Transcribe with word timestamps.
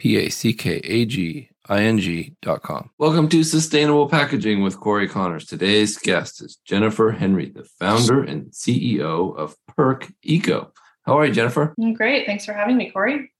www.ororapackaging.com. 0.00 2.90
Welcome 2.98 3.28
to 3.28 3.44
Sustainable 3.44 4.08
Packaging 4.08 4.62
with 4.62 4.80
Cory 4.80 5.08
Connors. 5.08 5.46
Today's 5.46 5.96
guest 5.96 6.42
is 6.42 6.56
Jennifer 6.64 7.12
Henry, 7.12 7.50
the 7.50 7.64
founder 7.78 8.22
and 8.22 8.50
CEO 8.52 9.36
of 9.36 9.56
Perk 9.76 10.08
Eco. 10.22 10.72
How 11.04 11.18
are 11.18 11.26
you, 11.26 11.32
Jennifer? 11.32 11.74
I'm 11.80 11.94
great. 11.94 12.26
Thanks 12.26 12.44
for 12.44 12.52
having 12.52 12.76
me, 12.76 12.90
Cory. 12.90 13.32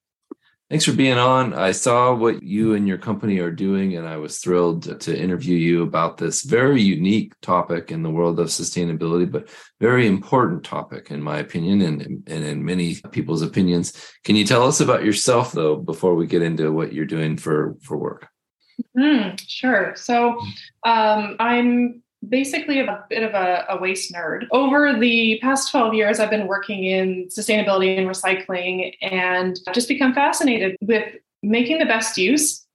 Thanks 0.68 0.84
for 0.84 0.94
being 0.94 1.16
on. 1.16 1.54
I 1.54 1.70
saw 1.70 2.12
what 2.12 2.42
you 2.42 2.74
and 2.74 2.88
your 2.88 2.98
company 2.98 3.38
are 3.38 3.52
doing, 3.52 3.96
and 3.96 4.04
I 4.04 4.16
was 4.16 4.38
thrilled 4.38 5.00
to 5.00 5.16
interview 5.16 5.56
you 5.56 5.84
about 5.84 6.16
this 6.16 6.42
very 6.42 6.82
unique 6.82 7.34
topic 7.40 7.92
in 7.92 8.02
the 8.02 8.10
world 8.10 8.40
of 8.40 8.48
sustainability, 8.48 9.30
but 9.30 9.48
very 9.80 10.08
important 10.08 10.64
topic, 10.64 11.12
in 11.12 11.22
my 11.22 11.38
opinion, 11.38 11.82
and, 11.82 12.02
and 12.26 12.44
in 12.44 12.64
many 12.64 12.96
people's 13.12 13.42
opinions. 13.42 13.92
Can 14.24 14.34
you 14.34 14.44
tell 14.44 14.66
us 14.66 14.80
about 14.80 15.04
yourself, 15.04 15.52
though, 15.52 15.76
before 15.76 16.16
we 16.16 16.26
get 16.26 16.42
into 16.42 16.72
what 16.72 16.92
you're 16.92 17.04
doing 17.04 17.36
for, 17.36 17.76
for 17.80 17.96
work? 17.96 18.26
Mm, 18.98 19.40
sure. 19.46 19.94
So 19.94 20.40
um, 20.82 21.36
I'm 21.38 22.02
basically 22.28 22.80
a 22.80 23.04
bit 23.08 23.22
of 23.22 23.34
a, 23.34 23.64
a, 23.68 23.78
waste 23.78 24.12
nerd. 24.12 24.46
Over 24.50 24.98
the 24.98 25.38
past 25.42 25.70
12 25.70 25.94
years, 25.94 26.20
I've 26.20 26.30
been 26.30 26.46
working 26.46 26.84
in 26.84 27.28
sustainability 27.28 27.98
and 27.98 28.08
recycling 28.08 28.94
and 29.02 29.58
just 29.72 29.88
become 29.88 30.14
fascinated 30.14 30.76
with 30.80 31.14
making 31.42 31.78
the 31.78 31.86
best 31.86 32.18
use 32.18 32.66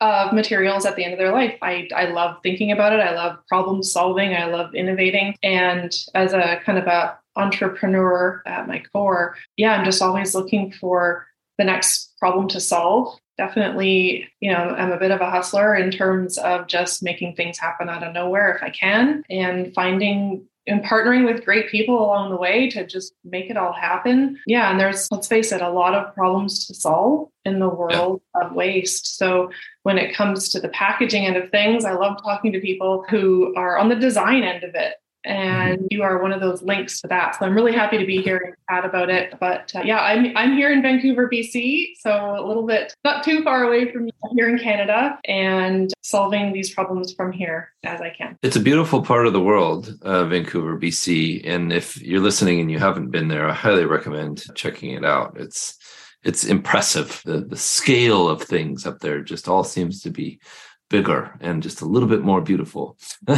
of 0.00 0.32
materials 0.32 0.86
at 0.86 0.96
the 0.96 1.04
end 1.04 1.12
of 1.12 1.18
their 1.18 1.32
life. 1.32 1.56
I, 1.62 1.88
I 1.94 2.06
love 2.06 2.38
thinking 2.42 2.72
about 2.72 2.92
it. 2.92 3.00
I 3.00 3.14
love 3.14 3.38
problem 3.48 3.82
solving. 3.82 4.34
I 4.34 4.46
love 4.46 4.74
innovating. 4.74 5.36
And 5.42 5.94
as 6.14 6.32
a 6.32 6.60
kind 6.64 6.78
of 6.78 6.86
a 6.86 7.18
entrepreneur 7.36 8.42
at 8.46 8.66
my 8.66 8.82
core, 8.92 9.36
yeah, 9.56 9.74
I'm 9.74 9.84
just 9.84 10.02
always 10.02 10.34
looking 10.34 10.72
for 10.72 11.26
the 11.60 11.64
next 11.64 12.18
problem 12.18 12.48
to 12.48 12.58
solve 12.58 13.20
definitely, 13.36 14.28
you 14.40 14.52
know, 14.52 14.58
I'm 14.58 14.92
a 14.92 14.98
bit 14.98 15.10
of 15.10 15.20
a 15.22 15.30
hustler 15.30 15.74
in 15.74 15.90
terms 15.90 16.36
of 16.36 16.66
just 16.66 17.02
making 17.02 17.36
things 17.36 17.58
happen 17.58 17.88
out 17.88 18.02
of 18.02 18.12
nowhere 18.12 18.54
if 18.54 18.62
I 18.62 18.68
can 18.68 19.22
and 19.30 19.72
finding 19.72 20.46
and 20.66 20.84
partnering 20.84 21.24
with 21.24 21.44
great 21.44 21.70
people 21.70 21.98
along 21.98 22.30
the 22.30 22.36
way 22.36 22.68
to 22.68 22.86
just 22.86 23.14
make 23.24 23.48
it 23.48 23.56
all 23.56 23.72
happen. 23.72 24.38
Yeah, 24.46 24.70
and 24.70 24.78
there's 24.78 25.10
let's 25.10 25.26
face 25.26 25.52
it, 25.52 25.62
a 25.62 25.70
lot 25.70 25.94
of 25.94 26.14
problems 26.14 26.66
to 26.66 26.74
solve 26.74 27.30
in 27.46 27.60
the 27.60 27.68
world 27.68 28.20
yeah. 28.34 28.46
of 28.46 28.52
waste. 28.52 29.16
So 29.16 29.50
when 29.84 29.96
it 29.96 30.14
comes 30.14 30.50
to 30.50 30.60
the 30.60 30.68
packaging 30.68 31.24
end 31.24 31.36
of 31.36 31.50
things, 31.50 31.86
I 31.86 31.92
love 31.92 32.22
talking 32.22 32.52
to 32.52 32.60
people 32.60 33.06
who 33.08 33.54
are 33.56 33.78
on 33.78 33.88
the 33.88 33.96
design 33.96 34.42
end 34.42 34.64
of 34.64 34.74
it 34.74 34.94
and 35.24 35.78
mm-hmm. 35.78 35.86
you 35.90 36.02
are 36.02 36.22
one 36.22 36.32
of 36.32 36.40
those 36.40 36.62
links 36.62 37.00
to 37.00 37.08
that. 37.08 37.36
So 37.36 37.46
I'm 37.46 37.54
really 37.54 37.72
happy 37.72 37.98
to 37.98 38.06
be 38.06 38.22
here 38.22 38.38
and 38.38 38.54
chat 38.70 38.84
about 38.84 39.10
it. 39.10 39.34
But 39.38 39.72
uh, 39.74 39.82
yeah, 39.84 40.00
I'm 40.00 40.36
I'm 40.36 40.52
here 40.54 40.72
in 40.72 40.82
Vancouver, 40.82 41.28
BC, 41.28 41.94
so 41.98 42.36
a 42.38 42.46
little 42.46 42.66
bit 42.66 42.94
not 43.04 43.24
too 43.24 43.42
far 43.42 43.64
away 43.64 43.92
from 43.92 44.08
here 44.34 44.48
in 44.48 44.58
Canada, 44.58 45.18
and 45.24 45.92
solving 46.02 46.52
these 46.52 46.72
problems 46.74 47.12
from 47.12 47.32
here 47.32 47.72
as 47.84 48.00
I 48.00 48.10
can. 48.10 48.36
It's 48.42 48.56
a 48.56 48.60
beautiful 48.60 49.02
part 49.02 49.26
of 49.26 49.32
the 49.32 49.40
world, 49.40 49.98
uh, 50.02 50.24
Vancouver, 50.24 50.78
BC, 50.78 51.46
and 51.48 51.72
if 51.72 52.00
you're 52.00 52.20
listening 52.20 52.60
and 52.60 52.70
you 52.70 52.78
haven't 52.78 53.10
been 53.10 53.28
there, 53.28 53.48
I 53.48 53.54
highly 53.54 53.84
recommend 53.84 54.44
checking 54.54 54.92
it 54.92 55.04
out. 55.04 55.36
It's 55.38 55.78
it's 56.22 56.44
impressive. 56.44 57.22
The 57.24 57.40
the 57.40 57.56
scale 57.56 58.28
of 58.28 58.42
things 58.42 58.86
up 58.86 59.00
there 59.00 59.22
just 59.22 59.48
all 59.48 59.64
seems 59.64 60.02
to 60.02 60.10
be 60.10 60.40
bigger 60.90 61.34
and 61.40 61.62
just 61.62 61.80
a 61.80 61.86
little 61.86 62.08
bit 62.08 62.22
more 62.22 62.42
beautiful. 62.42 62.98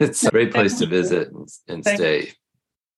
it's 0.00 0.24
a 0.24 0.30
great 0.30 0.52
place 0.52 0.78
to 0.80 0.86
visit 0.86 1.30
and, 1.68 1.84
stay. 1.84 2.32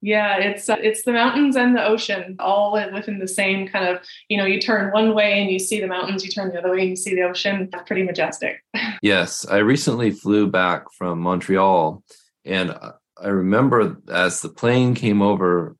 Yeah, 0.01 0.39
it's 0.39 0.69
uh, 0.69 0.77
it's 0.81 1.03
the 1.03 1.13
mountains 1.13 1.57
and 1.57 1.77
the 1.77 1.85
ocean 1.85 2.37
all 2.39 2.73
within 2.93 3.19
the 3.19 3.29
same 3.29 3.67
kind 3.67 3.89
of, 3.89 4.03
you 4.29 4.37
know, 4.37 4.45
you 4.45 4.61
turn 4.61 4.93
one 4.93 5.15
way 5.15 5.41
and 5.41 5.51
you 5.51 5.59
see 5.59 5.81
the 5.81 5.87
mountains, 5.87 6.25
you 6.25 6.31
turn 6.31 6.51
the 6.51 6.59
other 6.59 6.71
way 6.71 6.81
and 6.81 6.91
you 6.91 6.97
see 6.97 7.15
the 7.15 7.23
ocean. 7.23 7.69
It's 7.73 7.83
pretty 7.87 8.05
majestic. 8.05 8.63
yes, 9.03 9.47
I 9.47 9.59
recently 9.59 10.11
flew 10.11 10.47
back 10.47 10.93
from 10.93 11.21
Montreal 11.21 12.03
and 12.45 12.79
I 13.21 13.29
remember 13.29 13.97
as 14.09 14.41
the 14.41 14.51
plane 14.51 14.95
came 14.95 15.23
over 15.23 15.77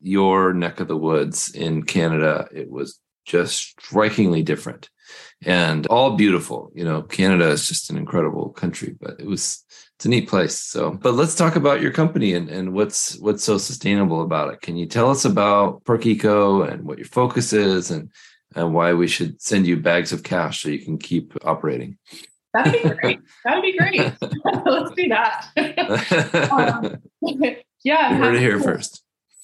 your 0.00 0.52
neck 0.52 0.80
of 0.80 0.88
the 0.88 0.96
woods 0.96 1.52
in 1.52 1.82
Canada, 1.82 2.48
it 2.52 2.70
was 2.70 3.00
just 3.28 3.80
strikingly 3.80 4.42
different 4.42 4.88
and 5.44 5.86
all 5.86 6.16
beautiful. 6.16 6.72
You 6.74 6.84
know, 6.84 7.02
Canada 7.02 7.48
is 7.48 7.66
just 7.66 7.90
an 7.90 7.96
incredible 7.96 8.50
country, 8.50 8.96
but 9.00 9.20
it 9.20 9.26
was 9.26 9.64
it's 9.96 10.06
a 10.06 10.08
neat 10.08 10.28
place. 10.28 10.60
So, 10.60 10.92
but 10.92 11.14
let's 11.14 11.34
talk 11.34 11.56
about 11.56 11.80
your 11.80 11.92
company 11.92 12.34
and, 12.34 12.48
and 12.48 12.72
what's 12.72 13.18
what's 13.18 13.44
so 13.44 13.58
sustainable 13.58 14.22
about 14.22 14.52
it. 14.52 14.60
Can 14.60 14.76
you 14.76 14.86
tell 14.86 15.10
us 15.10 15.24
about 15.24 15.84
Perk 15.84 16.06
Eco 16.06 16.62
and 16.62 16.84
what 16.84 16.98
your 16.98 17.06
focus 17.06 17.52
is 17.52 17.90
and 17.90 18.10
and 18.56 18.74
why 18.74 18.94
we 18.94 19.06
should 19.06 19.40
send 19.40 19.66
you 19.66 19.76
bags 19.76 20.12
of 20.12 20.22
cash 20.22 20.62
so 20.62 20.68
you 20.68 20.78
can 20.78 20.98
keep 20.98 21.34
operating? 21.44 21.98
That'd 22.54 22.72
be 22.72 22.88
great. 23.02 23.20
That'd 23.44 23.62
be 23.62 23.76
great. 23.76 24.00
let's 24.64 24.94
do 24.94 25.08
that. 25.08 25.46
um, 26.50 26.96
yeah, 27.84 28.12
you 28.12 28.16
heard 28.16 28.34
it 28.34 28.40
here 28.40 28.60
first. 28.60 29.02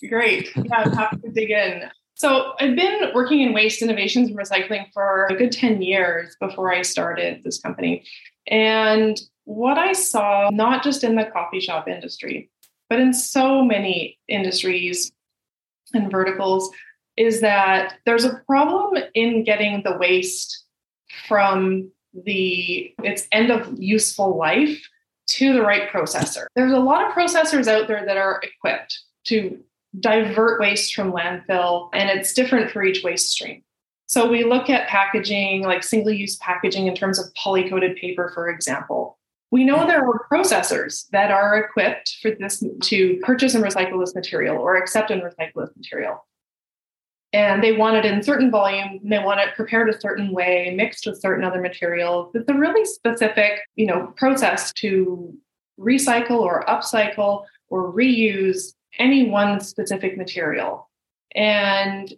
Great. 0.08 0.54
Yeah, 0.56 0.76
I'm 0.76 0.92
happy 0.92 1.16
to 1.16 1.30
dig 1.30 1.50
in. 1.50 1.90
So 2.24 2.54
I've 2.58 2.74
been 2.74 3.10
working 3.14 3.42
in 3.42 3.52
waste 3.52 3.82
innovations 3.82 4.30
and 4.30 4.38
recycling 4.38 4.90
for 4.94 5.26
a 5.26 5.36
good 5.36 5.52
10 5.52 5.82
years 5.82 6.34
before 6.40 6.72
I 6.72 6.80
started 6.80 7.44
this 7.44 7.60
company. 7.60 8.02
And 8.46 9.20
what 9.44 9.76
I 9.76 9.92
saw, 9.92 10.48
not 10.50 10.82
just 10.82 11.04
in 11.04 11.16
the 11.16 11.26
coffee 11.26 11.60
shop 11.60 11.86
industry, 11.86 12.50
but 12.88 12.98
in 12.98 13.12
so 13.12 13.62
many 13.62 14.18
industries 14.26 15.12
and 15.92 16.10
verticals, 16.10 16.70
is 17.18 17.42
that 17.42 17.96
there's 18.06 18.24
a 18.24 18.40
problem 18.46 19.02
in 19.12 19.44
getting 19.44 19.82
the 19.82 19.98
waste 19.98 20.64
from 21.28 21.90
the 22.24 22.94
its 23.02 23.28
end 23.32 23.50
of 23.50 23.70
useful 23.78 24.34
life 24.34 24.82
to 25.26 25.52
the 25.52 25.60
right 25.60 25.90
processor. 25.90 26.46
There's 26.56 26.72
a 26.72 26.78
lot 26.78 27.06
of 27.06 27.12
processors 27.12 27.66
out 27.66 27.86
there 27.86 28.06
that 28.06 28.16
are 28.16 28.40
equipped 28.42 28.98
to 29.24 29.62
divert 30.00 30.60
waste 30.60 30.94
from 30.94 31.12
landfill, 31.12 31.90
and 31.92 32.10
it's 32.10 32.32
different 32.32 32.70
for 32.70 32.82
each 32.82 33.02
waste 33.04 33.30
stream. 33.30 33.62
So 34.06 34.28
we 34.28 34.44
look 34.44 34.68
at 34.68 34.88
packaging, 34.88 35.62
like 35.62 35.82
single 35.82 36.12
use 36.12 36.36
packaging 36.36 36.86
in 36.86 36.94
terms 36.94 37.18
of 37.18 37.32
polycoated 37.34 37.98
paper, 37.98 38.30
for 38.34 38.48
example. 38.48 39.18
We 39.50 39.64
know 39.64 39.86
there 39.86 40.06
are 40.06 40.26
processors 40.30 41.08
that 41.10 41.30
are 41.30 41.58
equipped 41.58 42.18
for 42.20 42.32
this 42.32 42.62
to 42.82 43.18
purchase 43.22 43.54
and 43.54 43.64
recycle 43.64 44.00
this 44.00 44.14
material 44.14 44.58
or 44.58 44.76
accept 44.76 45.10
and 45.10 45.22
recycle 45.22 45.64
this 45.64 45.76
material. 45.76 46.26
And 47.32 47.62
they 47.62 47.72
want 47.72 47.96
it 47.96 48.04
in 48.04 48.22
certain 48.22 48.50
volume, 48.50 49.00
and 49.02 49.12
they 49.12 49.18
want 49.18 49.40
it 49.40 49.54
prepared 49.56 49.88
a 49.88 50.00
certain 50.00 50.32
way, 50.32 50.72
mixed 50.76 51.06
with 51.06 51.20
certain 51.20 51.44
other 51.44 51.60
materials. 51.60 52.30
It's 52.34 52.48
a 52.48 52.54
really 52.54 52.84
specific, 52.84 53.60
you 53.74 53.86
know, 53.86 54.12
process 54.16 54.72
to 54.74 55.36
recycle 55.78 56.40
or 56.40 56.64
upcycle 56.66 57.44
or 57.68 57.92
reuse 57.92 58.74
any 58.98 59.28
one 59.28 59.60
specific 59.60 60.16
material. 60.16 60.88
And 61.34 62.12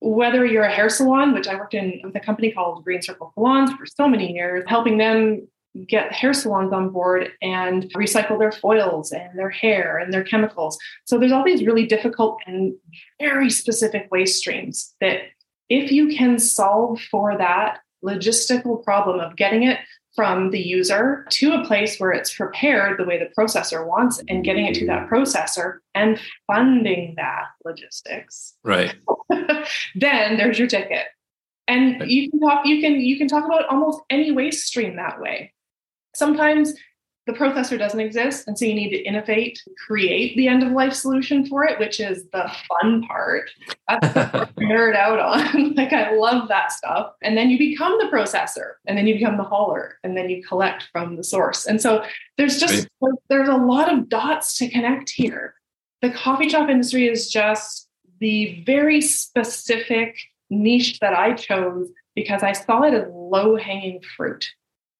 whether 0.00 0.44
you're 0.46 0.64
a 0.64 0.72
hair 0.72 0.88
salon, 0.88 1.34
which 1.34 1.48
I 1.48 1.56
worked 1.56 1.74
in 1.74 2.00
with 2.04 2.14
a 2.14 2.20
company 2.20 2.52
called 2.52 2.84
Green 2.84 3.02
Circle 3.02 3.32
Salons 3.34 3.72
for 3.72 3.86
so 3.86 4.08
many 4.08 4.32
years, 4.32 4.64
helping 4.68 4.98
them 4.98 5.48
get 5.86 6.12
hair 6.12 6.32
salons 6.32 6.72
on 6.72 6.90
board 6.90 7.30
and 7.42 7.84
recycle 7.94 8.38
their 8.38 8.52
foils 8.52 9.12
and 9.12 9.38
their 9.38 9.50
hair 9.50 9.98
and 9.98 10.12
their 10.12 10.24
chemicals. 10.24 10.78
So 11.04 11.18
there's 11.18 11.32
all 11.32 11.44
these 11.44 11.64
really 11.64 11.86
difficult 11.86 12.40
and 12.46 12.74
very 13.20 13.50
specific 13.50 14.08
waste 14.10 14.38
streams 14.38 14.94
that 15.00 15.20
if 15.68 15.92
you 15.92 16.08
can 16.16 16.38
solve 16.38 17.00
for 17.00 17.36
that 17.36 17.80
logistical 18.04 18.82
problem 18.82 19.20
of 19.20 19.36
getting 19.36 19.64
it 19.64 19.78
from 20.18 20.50
the 20.50 20.58
user 20.58 21.24
to 21.30 21.52
a 21.52 21.64
place 21.64 22.00
where 22.00 22.10
it's 22.10 22.34
prepared 22.34 22.98
the 22.98 23.04
way 23.04 23.20
the 23.20 23.30
processor 23.38 23.86
wants 23.86 24.20
and 24.28 24.42
getting 24.42 24.66
it 24.66 24.74
to 24.74 24.84
that 24.84 25.08
processor 25.08 25.78
and 25.94 26.18
funding 26.48 27.14
that 27.16 27.44
logistics. 27.64 28.54
Right. 28.64 28.96
Then 29.94 30.36
there's 30.36 30.58
your 30.58 30.66
ticket. 30.66 31.06
And 31.68 32.00
right. 32.00 32.08
you 32.08 32.28
can 32.30 32.40
talk 32.40 32.66
you 32.66 32.80
can 32.80 33.00
you 33.00 33.16
can 33.16 33.28
talk 33.28 33.44
about 33.44 33.68
almost 33.68 34.00
any 34.10 34.32
waste 34.32 34.66
stream 34.66 34.96
that 34.96 35.20
way. 35.20 35.52
Sometimes 36.16 36.74
the 37.28 37.34
processor 37.34 37.78
doesn't 37.78 38.00
exist. 38.00 38.48
And 38.48 38.58
so 38.58 38.64
you 38.64 38.72
need 38.72 38.88
to 38.88 39.02
innovate, 39.02 39.62
create 39.86 40.34
the 40.34 40.48
end 40.48 40.62
of 40.62 40.72
life 40.72 40.94
solution 40.94 41.44
for 41.44 41.62
it, 41.62 41.78
which 41.78 42.00
is 42.00 42.26
the 42.32 42.50
fun 42.80 43.02
part. 43.02 43.50
That's 43.86 44.14
the 44.14 44.48
nerd 44.58 44.96
out 44.96 45.18
on. 45.18 45.74
like, 45.74 45.92
I 45.92 46.14
love 46.14 46.48
that 46.48 46.72
stuff. 46.72 47.12
And 47.22 47.36
then 47.36 47.50
you 47.50 47.58
become 47.58 47.98
the 47.98 48.06
processor, 48.06 48.76
and 48.86 48.96
then 48.96 49.06
you 49.06 49.16
become 49.16 49.36
the 49.36 49.44
hauler, 49.44 49.98
and 50.02 50.16
then 50.16 50.30
you 50.30 50.42
collect 50.42 50.88
from 50.90 51.16
the 51.16 51.22
source. 51.22 51.66
And 51.66 51.82
so 51.82 52.02
there's 52.38 52.58
just, 52.58 52.88
there's 53.28 53.50
a 53.50 53.56
lot 53.56 53.92
of 53.92 54.08
dots 54.08 54.56
to 54.56 54.70
connect 54.70 55.10
here. 55.10 55.52
The 56.00 56.10
coffee 56.10 56.48
shop 56.48 56.70
industry 56.70 57.08
is 57.08 57.30
just 57.30 57.88
the 58.20 58.62
very 58.64 59.02
specific 59.02 60.16
niche 60.48 60.98
that 61.00 61.12
I 61.12 61.34
chose 61.34 61.90
because 62.14 62.42
I 62.42 62.52
saw 62.52 62.84
it 62.84 62.94
as 62.94 63.06
low 63.10 63.56
hanging 63.56 64.00
fruit. 64.16 64.48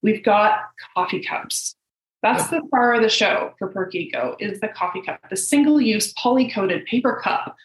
We've 0.03 0.23
got 0.23 0.59
coffee 0.95 1.25
cups 1.25 1.75
that's 2.23 2.49
the 2.49 2.63
star 2.67 2.95
of 2.95 3.03
the 3.03 3.09
show 3.09 3.55
for 3.59 3.69
Perk 3.69 3.95
Eco 3.95 4.37
is 4.41 4.61
the 4.61 4.69
coffee 4.69 5.03
cup, 5.03 5.21
the 5.31 5.37
single-use 5.37 6.13
poly-coated 6.15 6.85
paper 6.87 7.21
cup. 7.23 7.57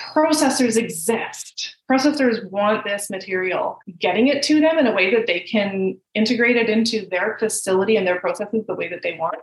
Processors 0.00 0.76
exist. 0.76 1.76
Processors 1.90 2.48
want 2.50 2.84
this 2.84 3.10
material. 3.10 3.78
Getting 3.98 4.28
it 4.28 4.42
to 4.44 4.60
them 4.60 4.78
in 4.78 4.86
a 4.86 4.92
way 4.92 5.14
that 5.14 5.26
they 5.26 5.40
can 5.40 5.98
integrate 6.14 6.56
it 6.56 6.70
into 6.70 7.06
their 7.10 7.36
facility 7.38 7.96
and 7.96 8.06
their 8.06 8.20
processes 8.20 8.64
the 8.66 8.74
way 8.74 8.88
that 8.88 9.02
they 9.02 9.16
want, 9.18 9.36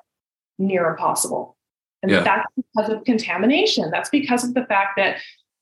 near 0.57 0.89
impossible. 0.89 1.55
And 2.01 2.11
yeah. 2.11 2.23
that's 2.23 2.45
because 2.55 2.91
of 2.91 3.03
contamination. 3.03 3.89
That's 3.91 4.09
because 4.09 4.43
of 4.43 4.53
the 4.53 4.65
fact 4.65 4.97
that 4.97 5.17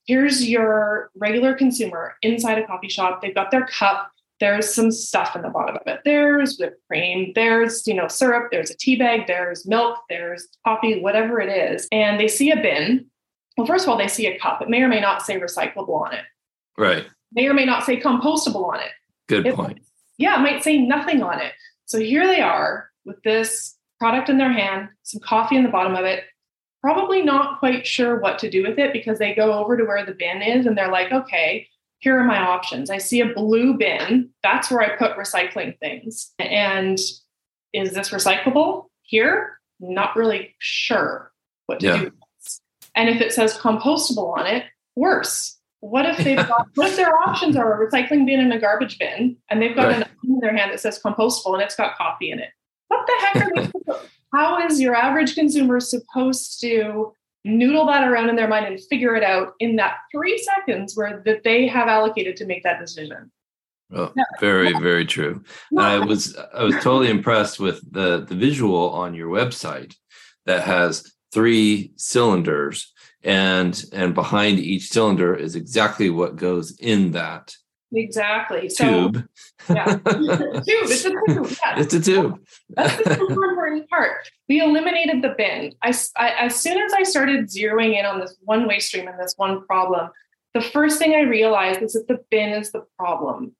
here's 0.06 0.48
your 0.48 1.10
regular 1.16 1.54
consumer 1.54 2.14
inside 2.22 2.58
a 2.58 2.66
coffee 2.66 2.88
shop. 2.88 3.20
They've 3.20 3.34
got 3.34 3.50
their 3.50 3.66
cup 3.66 4.10
there's 4.40 4.72
some 4.72 4.90
stuff 4.90 5.34
in 5.34 5.42
the 5.42 5.48
bottom 5.48 5.76
of 5.76 5.82
it. 5.86 6.00
There's 6.04 6.58
whipped 6.58 6.86
cream, 6.88 7.32
there's, 7.34 7.86
you 7.86 7.94
know, 7.94 8.08
syrup, 8.08 8.50
there's 8.50 8.70
a 8.70 8.76
tea 8.76 8.96
bag, 8.96 9.26
there's 9.26 9.66
milk, 9.66 9.98
there's 10.08 10.46
coffee, 10.64 11.00
whatever 11.00 11.40
it 11.40 11.48
is. 11.48 11.88
And 11.90 12.20
they 12.20 12.28
see 12.28 12.50
a 12.50 12.56
bin. 12.56 13.06
Well, 13.56 13.66
first 13.66 13.84
of 13.84 13.88
all, 13.88 13.96
they 13.96 14.08
see 14.08 14.26
a 14.26 14.38
cup. 14.38 14.60
It 14.60 14.68
may 14.68 14.82
or 14.82 14.88
may 14.88 15.00
not 15.00 15.22
say 15.22 15.40
recyclable 15.40 16.00
on 16.00 16.12
it. 16.12 16.24
Right. 16.76 17.06
May 17.32 17.46
or 17.46 17.54
may 17.54 17.64
not 17.64 17.84
say 17.84 17.98
compostable 17.98 18.68
on 18.68 18.80
it. 18.80 18.90
Good 19.28 19.46
it, 19.46 19.54
point. 19.54 19.80
Yeah, 20.18 20.38
it 20.38 20.42
might 20.42 20.62
say 20.62 20.78
nothing 20.78 21.22
on 21.22 21.40
it. 21.40 21.52
So 21.86 21.98
here 21.98 22.26
they 22.26 22.40
are 22.40 22.90
with 23.04 23.22
this 23.22 23.76
product 23.98 24.28
in 24.28 24.38
their 24.38 24.52
hand, 24.52 24.88
some 25.02 25.20
coffee 25.20 25.56
in 25.56 25.62
the 25.62 25.70
bottom 25.70 25.94
of 25.94 26.04
it, 26.04 26.24
probably 26.82 27.22
not 27.22 27.58
quite 27.58 27.86
sure 27.86 28.20
what 28.20 28.38
to 28.40 28.50
do 28.50 28.62
with 28.62 28.78
it 28.78 28.92
because 28.92 29.18
they 29.18 29.34
go 29.34 29.52
over 29.52 29.76
to 29.76 29.84
where 29.84 30.04
the 30.04 30.12
bin 30.12 30.42
is 30.42 30.66
and 30.66 30.76
they're 30.76 30.92
like, 30.92 31.10
okay, 31.12 31.66
here 31.98 32.18
are 32.18 32.24
my 32.24 32.38
options. 32.38 32.90
I 32.90 32.98
see 32.98 33.20
a 33.20 33.32
blue 33.32 33.74
bin. 33.74 34.30
That's 34.42 34.70
where 34.70 34.80
I 34.80 34.96
put 34.96 35.16
recycling 35.16 35.78
things. 35.78 36.32
And 36.38 36.98
is 37.72 37.92
this 37.92 38.10
recyclable 38.10 38.86
here? 39.02 39.58
Not 39.80 40.16
really 40.16 40.54
sure 40.58 41.32
what 41.66 41.80
to 41.80 41.86
yeah. 41.86 41.98
do. 41.98 42.12
And 42.94 43.08
if 43.08 43.20
it 43.20 43.32
says 43.32 43.56
compostable 43.56 44.36
on 44.38 44.46
it, 44.46 44.64
worse. 44.94 45.58
What 45.80 46.06
if 46.06 46.18
they've 46.18 46.36
got, 46.48 46.68
what 46.74 46.88
if 46.88 46.96
their 46.96 47.14
options 47.14 47.56
are 47.56 47.82
a 47.82 47.86
recycling 47.86 48.26
bin 48.26 48.40
and 48.40 48.52
a 48.52 48.58
garbage 48.58 48.98
bin, 48.98 49.36
and 49.50 49.60
they've 49.60 49.76
got 49.76 49.88
right. 49.88 49.96
an 49.96 50.08
in 50.24 50.38
their 50.40 50.56
hand 50.56 50.72
that 50.72 50.80
says 50.80 51.00
compostable 51.02 51.54
and 51.54 51.62
it's 51.62 51.76
got 51.76 51.96
coffee 51.96 52.30
in 52.30 52.38
it? 52.38 52.50
What 52.88 53.06
the 53.06 53.26
heck 53.26 53.36
are 53.36 53.62
they? 53.62 53.98
how 54.32 54.66
is 54.66 54.80
your 54.80 54.94
average 54.94 55.34
consumer 55.34 55.80
supposed 55.80 56.60
to 56.60 57.12
noodle 57.46 57.86
that 57.86 58.06
around 58.06 58.28
in 58.28 58.36
their 58.36 58.48
mind 58.48 58.66
and 58.66 58.80
figure 58.80 59.14
it 59.14 59.22
out 59.22 59.54
in 59.60 59.76
that 59.76 59.98
three 60.12 60.38
seconds 60.38 60.96
where 60.96 61.22
that 61.24 61.44
they 61.44 61.66
have 61.66 61.88
allocated 61.88 62.36
to 62.36 62.46
make 62.46 62.62
that 62.64 62.80
decision. 62.80 63.30
Oh, 63.94 64.12
very, 64.40 64.72
very 64.80 65.06
true. 65.06 65.44
I 65.78 65.98
was 65.98 66.36
I 66.36 66.64
was 66.64 66.74
totally 66.76 67.08
impressed 67.08 67.60
with 67.60 67.80
the 67.90 68.24
the 68.24 68.34
visual 68.34 68.90
on 68.90 69.14
your 69.14 69.28
website 69.28 69.94
that 70.44 70.64
has 70.64 71.12
three 71.32 71.92
cylinders 71.96 72.92
and 73.22 73.84
and 73.92 74.14
behind 74.14 74.58
each 74.58 74.88
cylinder 74.88 75.34
is 75.34 75.54
exactly 75.54 76.10
what 76.10 76.36
goes 76.36 76.76
in 76.78 77.12
that 77.12 77.54
Exactly. 77.94 78.68
Tube. 78.68 79.28
So, 79.60 79.74
yeah. 79.74 79.84
tube. 79.96 80.64
It's 80.66 81.04
a 81.04 81.10
tube. 81.10 81.56
Yeah. 81.64 81.80
It's 81.80 81.94
a 81.94 82.00
tube. 82.00 82.40
That's 82.70 82.96
the 82.96 83.14
super 83.14 83.44
important 83.44 83.88
part. 83.88 84.28
We 84.48 84.60
eliminated 84.60 85.22
the 85.22 85.34
bin. 85.36 85.72
I, 85.82 85.94
I, 86.16 86.30
as 86.30 86.56
soon 86.56 86.78
as 86.78 86.92
I 86.92 87.04
started 87.04 87.46
zeroing 87.46 87.98
in 87.98 88.04
on 88.04 88.20
this 88.20 88.36
one 88.42 88.66
waste 88.66 88.88
stream 88.88 89.08
and 89.08 89.18
this 89.18 89.34
one 89.36 89.64
problem, 89.66 90.10
the 90.54 90.60
first 90.60 90.98
thing 90.98 91.14
I 91.14 91.20
realized 91.20 91.82
is 91.82 91.92
that 91.92 92.08
the 92.08 92.20
bin 92.30 92.50
is 92.50 92.72
the 92.72 92.84
problem. 92.98 93.54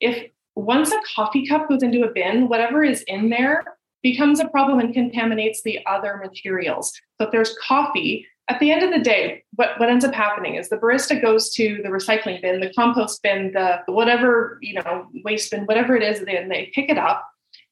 If 0.00 0.30
once 0.54 0.92
a 0.92 1.00
coffee 1.14 1.46
cup 1.46 1.68
goes 1.68 1.82
into 1.82 2.04
a 2.04 2.12
bin, 2.12 2.48
whatever 2.48 2.84
is 2.84 3.02
in 3.02 3.30
there 3.30 3.64
becomes 4.02 4.40
a 4.40 4.48
problem 4.48 4.78
and 4.78 4.92
contaminates 4.92 5.62
the 5.62 5.80
other 5.86 6.20
materials. 6.22 6.92
So 7.18 7.26
if 7.26 7.32
there's 7.32 7.56
coffee, 7.62 8.26
at 8.48 8.58
the 8.58 8.72
end 8.72 8.82
of 8.82 8.90
the 8.90 9.00
day, 9.00 9.44
what, 9.54 9.78
what 9.78 9.88
ends 9.88 10.04
up 10.04 10.14
happening 10.14 10.56
is 10.56 10.68
the 10.68 10.76
barista 10.76 11.20
goes 11.20 11.50
to 11.54 11.80
the 11.82 11.88
recycling 11.88 12.42
bin, 12.42 12.60
the 12.60 12.72
compost 12.74 13.22
bin, 13.22 13.52
the 13.52 13.80
whatever, 13.86 14.58
you 14.60 14.74
know, 14.74 15.06
waste 15.24 15.50
bin, 15.50 15.64
whatever 15.64 15.96
it 15.96 16.02
is, 16.02 16.20
and 16.20 16.50
they 16.50 16.70
pick 16.74 16.90
it 16.90 16.98
up. 16.98 17.28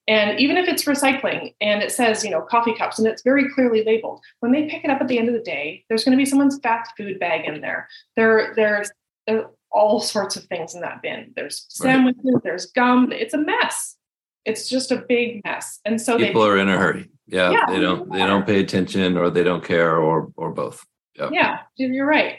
And 0.06 0.40
even 0.40 0.56
if 0.56 0.68
it's 0.68 0.84
recycling 0.84 1.54
and 1.60 1.82
it 1.82 1.92
says, 1.92 2.24
you 2.24 2.30
know, 2.30 2.40
coffee 2.40 2.74
cups 2.74 2.98
and 2.98 3.06
it's 3.06 3.22
very 3.22 3.48
clearly 3.52 3.84
labeled, 3.84 4.20
when 4.40 4.52
they 4.52 4.68
pick 4.68 4.84
it 4.84 4.90
up 4.90 5.00
at 5.00 5.08
the 5.08 5.18
end 5.18 5.28
of 5.28 5.34
the 5.34 5.40
day, 5.40 5.84
there's 5.88 6.04
going 6.04 6.16
to 6.16 6.22
be 6.22 6.28
someone's 6.28 6.58
fast 6.60 6.92
food 6.96 7.20
bag 7.20 7.46
in 7.46 7.60
there. 7.60 7.88
There, 8.16 8.52
there's, 8.56 8.90
there's 9.26 9.44
all 9.70 10.00
sorts 10.00 10.36
of 10.36 10.44
things 10.44 10.74
in 10.74 10.80
that 10.80 11.02
bin. 11.02 11.32
There's 11.36 11.66
sandwiches, 11.68 12.22
right. 12.24 12.42
there's 12.42 12.66
gum. 12.66 13.12
It's 13.12 13.34
a 13.34 13.38
mess. 13.38 13.96
It's 14.44 14.68
just 14.68 14.90
a 14.90 14.96
big 14.96 15.42
mess. 15.44 15.80
And 15.84 16.00
so 16.00 16.18
people 16.18 16.42
they, 16.42 16.48
are 16.48 16.58
in 16.58 16.68
a 16.68 16.78
hurry. 16.78 17.10
Yeah, 17.26 17.50
yeah, 17.50 17.66
they 17.68 17.80
don't 17.80 18.10
they 18.10 18.26
don't 18.26 18.46
pay 18.46 18.60
attention 18.60 19.16
or 19.16 19.30
they 19.30 19.44
don't 19.44 19.64
care 19.64 19.96
or 19.96 20.32
or 20.36 20.50
both. 20.50 20.84
Yep. 21.16 21.30
Yeah, 21.32 21.60
you're 21.76 22.06
right. 22.06 22.38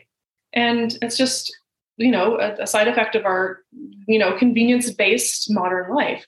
And 0.54 0.98
it's 1.02 1.18
just 1.18 1.56
you 1.98 2.12
know 2.12 2.40
a, 2.40 2.64
a 2.64 2.68
side 2.68 2.88
effect 2.88 3.16
of 3.16 3.26
our 3.26 3.60
you 4.08 4.20
know 4.20 4.38
convenience 4.38 4.92
based 4.92 5.52
modern 5.52 5.94
life. 5.94 6.26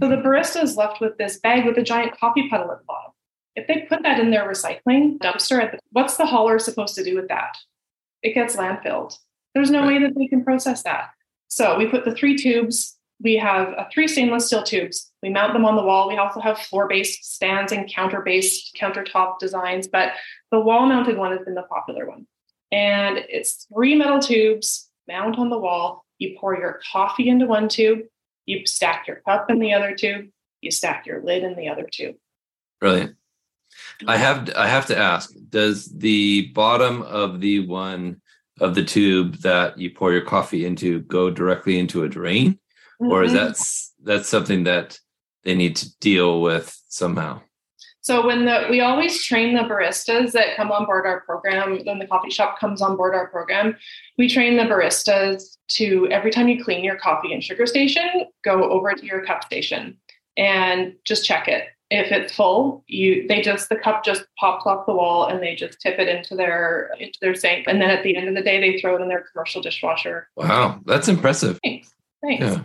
So 0.00 0.08
the 0.08 0.16
mm-hmm. 0.16 0.26
barista 0.26 0.62
is 0.62 0.76
left 0.76 1.00
with 1.00 1.16
this 1.18 1.38
bag 1.40 1.64
with 1.64 1.78
a 1.78 1.82
giant 1.82 2.18
coffee 2.18 2.48
puddle 2.48 2.70
at 2.70 2.78
the 2.78 2.84
bottom. 2.84 3.12
If 3.54 3.66
they 3.66 3.86
put 3.88 4.02
that 4.02 4.20
in 4.20 4.30
their 4.30 4.46
recycling 4.46 5.18
dumpster, 5.18 5.70
the, 5.70 5.78
what's 5.90 6.18
the 6.18 6.26
hauler 6.26 6.58
supposed 6.58 6.94
to 6.96 7.04
do 7.04 7.16
with 7.16 7.28
that? 7.28 7.56
It 8.22 8.34
gets 8.34 8.56
landfilled. 8.56 9.16
There's 9.54 9.70
no 9.70 9.80
right. 9.80 9.88
way 9.88 9.98
that 10.00 10.14
they 10.14 10.26
can 10.26 10.44
process 10.44 10.82
that. 10.82 11.10
So 11.48 11.78
we 11.78 11.86
put 11.86 12.04
the 12.04 12.14
three 12.14 12.36
tubes 12.36 12.95
we 13.22 13.36
have 13.36 13.72
uh, 13.74 13.84
three 13.92 14.08
stainless 14.08 14.46
steel 14.46 14.62
tubes. 14.62 15.10
We 15.22 15.30
mount 15.30 15.52
them 15.52 15.64
on 15.64 15.76
the 15.76 15.82
wall. 15.82 16.08
We 16.08 16.16
also 16.16 16.40
have 16.40 16.58
floor 16.58 16.86
based 16.86 17.24
stands 17.24 17.72
and 17.72 17.90
counter 17.90 18.20
based 18.20 18.76
countertop 18.80 19.38
designs, 19.38 19.88
but 19.88 20.12
the 20.50 20.60
wall 20.60 20.86
mounted 20.86 21.16
one 21.16 21.32
has 21.32 21.44
been 21.44 21.54
the 21.54 21.62
popular 21.62 22.08
one. 22.08 22.26
And 22.72 23.18
it's 23.28 23.66
three 23.72 23.94
metal 23.94 24.20
tubes 24.20 24.90
mount 25.08 25.38
on 25.38 25.50
the 25.50 25.58
wall. 25.58 26.04
You 26.18 26.36
pour 26.38 26.56
your 26.56 26.80
coffee 26.92 27.28
into 27.28 27.46
one 27.46 27.68
tube, 27.68 28.00
you 28.44 28.66
stack 28.66 29.06
your 29.06 29.16
cup 29.26 29.50
in 29.50 29.58
the 29.58 29.72
other 29.72 29.94
tube, 29.94 30.26
you 30.60 30.70
stack 30.70 31.06
your 31.06 31.22
lid 31.22 31.42
in 31.42 31.56
the 31.56 31.68
other 31.68 31.86
tube. 31.90 32.16
Brilliant. 32.80 33.16
I 34.06 34.16
have 34.16 34.50
I 34.56 34.66
have 34.66 34.86
to 34.86 34.96
ask, 34.96 35.32
does 35.48 35.86
the 35.86 36.48
bottom 36.54 37.02
of 37.02 37.40
the 37.40 37.66
one 37.66 38.20
of 38.60 38.74
the 38.74 38.84
tube 38.84 39.36
that 39.36 39.78
you 39.78 39.90
pour 39.90 40.12
your 40.12 40.24
coffee 40.24 40.64
into 40.64 41.00
go 41.02 41.30
directly 41.30 41.78
into 41.78 42.04
a 42.04 42.08
drain? 42.08 42.58
Mm-hmm. 43.00 43.12
or 43.12 43.24
is 43.24 43.32
mm-hmm. 43.32 43.46
that 43.46 43.58
that's 44.02 44.28
something 44.28 44.64
that 44.64 44.98
they 45.44 45.54
need 45.54 45.76
to 45.76 45.98
deal 45.98 46.40
with 46.40 46.78
somehow? 46.88 47.40
So 48.06 48.24
when 48.24 48.44
the 48.44 48.68
we 48.70 48.80
always 48.80 49.24
train 49.24 49.56
the 49.56 49.62
baristas 49.62 50.30
that 50.30 50.54
come 50.56 50.70
on 50.70 50.86
board 50.86 51.06
our 51.06 51.22
program, 51.22 51.80
when 51.84 51.98
the 51.98 52.06
coffee 52.06 52.30
shop 52.30 52.56
comes 52.60 52.80
on 52.80 52.96
board 52.96 53.16
our 53.16 53.26
program, 53.26 53.76
we 54.16 54.28
train 54.28 54.56
the 54.56 54.62
baristas 54.62 55.56
to 55.70 56.06
every 56.12 56.30
time 56.30 56.46
you 56.46 56.62
clean 56.62 56.84
your 56.84 56.94
coffee 56.94 57.32
and 57.32 57.42
sugar 57.42 57.66
station, 57.66 58.26
go 58.44 58.70
over 58.70 58.92
to 58.92 59.04
your 59.04 59.26
cup 59.26 59.42
station 59.42 59.98
and 60.36 60.94
just 61.04 61.24
check 61.24 61.48
it. 61.48 61.64
If 61.90 62.12
it's 62.12 62.32
full, 62.32 62.84
you 62.86 63.26
they 63.26 63.42
just 63.42 63.70
the 63.70 63.76
cup 63.76 64.04
just 64.04 64.24
pops 64.38 64.66
off 64.66 64.86
the 64.86 64.94
wall 64.94 65.26
and 65.26 65.42
they 65.42 65.56
just 65.56 65.80
tip 65.80 65.98
it 65.98 66.06
into 66.06 66.36
their 66.36 66.90
into 67.00 67.18
their 67.20 67.34
sink. 67.34 67.66
And 67.66 67.80
then 67.80 67.90
at 67.90 68.04
the 68.04 68.16
end 68.16 68.28
of 68.28 68.36
the 68.36 68.42
day, 68.42 68.60
they 68.60 68.80
throw 68.80 68.94
it 68.94 69.02
in 69.02 69.08
their 69.08 69.24
commercial 69.32 69.62
dishwasher. 69.62 70.28
Wow, 70.36 70.78
that's 70.84 71.08
impressive. 71.08 71.58
Thanks. 71.64 71.92
Thanks. 72.22 72.44
Yeah. 72.44 72.62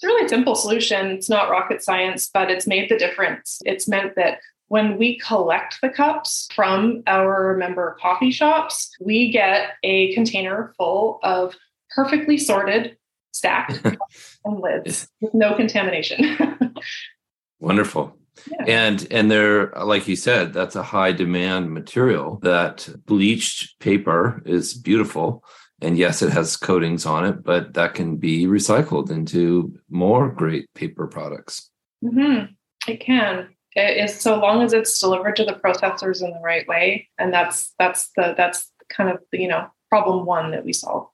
It's 0.00 0.04
a 0.06 0.14
really 0.14 0.28
simple 0.28 0.54
solution. 0.54 1.10
It's 1.10 1.28
not 1.28 1.50
rocket 1.50 1.82
science, 1.82 2.30
but 2.32 2.50
it's 2.50 2.66
made 2.66 2.88
the 2.88 2.96
difference. 2.96 3.60
It's 3.66 3.86
meant 3.86 4.16
that 4.16 4.38
when 4.68 4.96
we 4.96 5.18
collect 5.18 5.78
the 5.82 5.90
cups 5.90 6.48
from 6.54 7.02
our 7.06 7.54
member 7.58 7.98
coffee 8.00 8.30
shops, 8.30 8.96
we 8.98 9.30
get 9.30 9.72
a 9.82 10.14
container 10.14 10.72
full 10.78 11.18
of 11.22 11.54
perfectly 11.94 12.38
sorted, 12.38 12.96
stacked 13.32 13.84
and 14.46 14.60
lids 14.60 15.06
with 15.20 15.34
no 15.34 15.54
contamination. 15.54 16.74
Wonderful. 17.60 18.16
Yeah. 18.50 18.64
And 18.68 19.06
and 19.10 19.30
they're 19.30 19.70
like 19.84 20.08
you 20.08 20.16
said, 20.16 20.54
that's 20.54 20.76
a 20.76 20.82
high 20.82 21.12
demand 21.12 21.72
material. 21.72 22.38
That 22.42 22.88
bleached 23.04 23.78
paper 23.80 24.40
is 24.46 24.72
beautiful 24.72 25.44
and 25.82 25.96
yes, 25.96 26.22
it 26.22 26.30
has 26.30 26.56
coatings 26.56 27.06
on 27.06 27.24
it, 27.24 27.42
but 27.42 27.74
that 27.74 27.94
can 27.94 28.16
be 28.16 28.46
recycled 28.46 29.10
into 29.10 29.78
more 29.88 30.28
great 30.28 30.72
paper 30.74 31.06
products. 31.06 31.70
Mm-hmm. 32.04 32.52
It 32.90 33.00
can. 33.00 33.48
It 33.74 34.04
is 34.04 34.18
so 34.18 34.38
long 34.38 34.62
as 34.62 34.72
it's 34.72 34.98
delivered 34.98 35.36
to 35.36 35.44
the 35.44 35.52
processors 35.52 36.22
in 36.22 36.30
the 36.30 36.40
right 36.42 36.66
way, 36.66 37.08
and 37.18 37.32
that's 37.32 37.72
that's 37.78 38.10
the 38.16 38.34
that's 38.36 38.70
kind 38.88 39.10
of 39.10 39.20
you 39.32 39.48
know 39.48 39.68
problem 39.88 40.26
one 40.26 40.50
that 40.50 40.64
we 40.64 40.72
solve. 40.72 41.08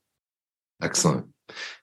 Excellent. 0.83 1.27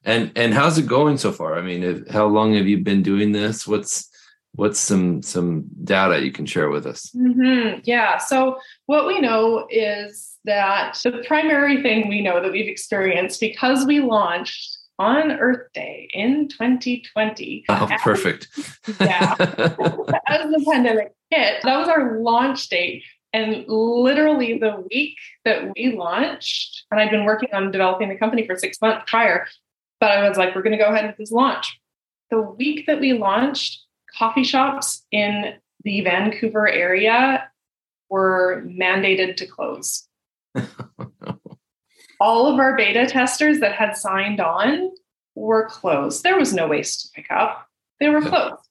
And 0.03 0.31
and 0.35 0.53
how's 0.53 0.77
it 0.77 0.87
going 0.87 1.17
so 1.17 1.31
far? 1.31 1.57
I 1.57 1.61
mean, 1.61 1.83
if, 1.83 2.07
how 2.09 2.25
long 2.25 2.53
have 2.55 2.67
you 2.67 2.79
been 2.79 3.03
doing 3.03 3.31
this? 3.31 3.67
What's 3.67 4.09
what's 4.55 4.79
some 4.79 5.21
some 5.21 5.65
data 5.83 6.23
you 6.23 6.31
can 6.31 6.45
share 6.45 6.69
with 6.69 6.85
us? 6.85 7.09
Mm-hmm. 7.15 7.79
Yeah. 7.83 8.17
So 8.17 8.59
what 8.85 9.07
we 9.07 9.19
know 9.19 9.67
is 9.69 10.35
that 10.45 10.99
the 11.03 11.23
primary 11.27 11.81
thing 11.81 12.07
we 12.07 12.21
know 12.21 12.41
that 12.41 12.51
we've 12.51 12.67
experienced 12.67 13.39
because 13.39 13.85
we 13.85 13.99
launched 13.99 14.77
on 14.99 15.31
Earth 15.31 15.71
Day 15.73 16.09
in 16.13 16.47
2020. 16.49 17.65
Oh, 17.67 17.87
as, 17.91 18.01
perfect. 18.01 18.47
yeah. 18.99 19.35
as 19.39 20.51
the 20.51 20.65
pandemic 20.69 21.13
hit, 21.29 21.63
that 21.63 21.77
was 21.77 21.87
our 21.87 22.19
launch 22.19 22.69
date. 22.69 23.03
And 23.33 23.65
literally 23.67 24.59
the 24.59 24.85
week 24.91 25.17
that 25.43 25.71
we 25.75 25.95
launched, 25.97 26.85
and 26.91 27.01
I'd 27.01 27.09
been 27.09 27.25
working 27.25 27.49
on 27.51 27.71
developing 27.71 28.09
the 28.09 28.15
company 28.15 28.45
for 28.45 28.55
six 28.55 28.79
months 28.79 29.05
prior, 29.07 29.47
but 29.99 30.11
I 30.11 30.27
was 30.29 30.37
like, 30.37 30.53
we're 30.53 30.61
going 30.61 30.77
to 30.77 30.83
go 30.83 30.91
ahead 30.91 31.07
with 31.07 31.17
this 31.17 31.31
launch. 31.31 31.79
The 32.29 32.41
week 32.41 32.85
that 32.85 32.99
we 32.99 33.13
launched, 33.13 33.83
coffee 34.17 34.43
shops 34.43 35.05
in 35.11 35.55
the 35.83 36.01
Vancouver 36.01 36.67
area 36.67 37.49
were 38.09 38.63
mandated 38.65 39.35
to 39.37 39.45
close. 39.45 40.07
All 42.19 42.47
of 42.47 42.59
our 42.59 42.77
beta 42.77 43.07
testers 43.07 43.59
that 43.59 43.73
had 43.73 43.97
signed 43.97 44.39
on 44.39 44.91
were 45.35 45.67
closed. 45.67 46.23
There 46.23 46.37
was 46.37 46.53
no 46.53 46.67
waste 46.67 47.01
to 47.01 47.09
pick 47.15 47.31
up, 47.31 47.67
they 47.99 48.09
were 48.09 48.21
closed. 48.21 48.63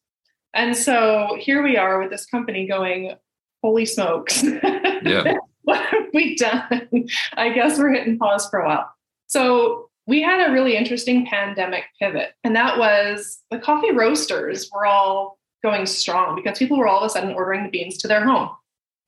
And 0.54 0.76
so 0.76 1.36
here 1.40 1.62
we 1.62 1.76
are 1.76 1.98
with 2.00 2.10
this 2.10 2.26
company 2.26 2.66
going, 2.66 3.14
holy 3.62 3.86
smokes. 3.86 4.42
Yeah. 4.42 5.38
what 5.62 5.80
have 5.86 6.08
we 6.12 6.36
done? 6.36 6.88
I 7.34 7.50
guess 7.50 7.78
we're 7.78 7.92
hitting 7.92 8.18
pause 8.18 8.48
for 8.48 8.60
a 8.60 8.66
while. 8.66 8.90
So 9.26 9.90
we 10.12 10.20
had 10.20 10.46
a 10.46 10.52
really 10.52 10.76
interesting 10.76 11.24
pandemic 11.24 11.84
pivot, 11.98 12.34
and 12.44 12.54
that 12.54 12.78
was 12.78 13.38
the 13.50 13.58
coffee 13.58 13.92
roasters 13.92 14.68
were 14.70 14.84
all 14.84 15.38
going 15.62 15.86
strong 15.86 16.36
because 16.36 16.58
people 16.58 16.76
were 16.76 16.86
all 16.86 16.98
of 16.98 17.06
a 17.06 17.08
sudden 17.08 17.32
ordering 17.32 17.64
the 17.64 17.70
beans 17.70 17.96
to 17.96 18.08
their 18.08 18.22
home. 18.22 18.50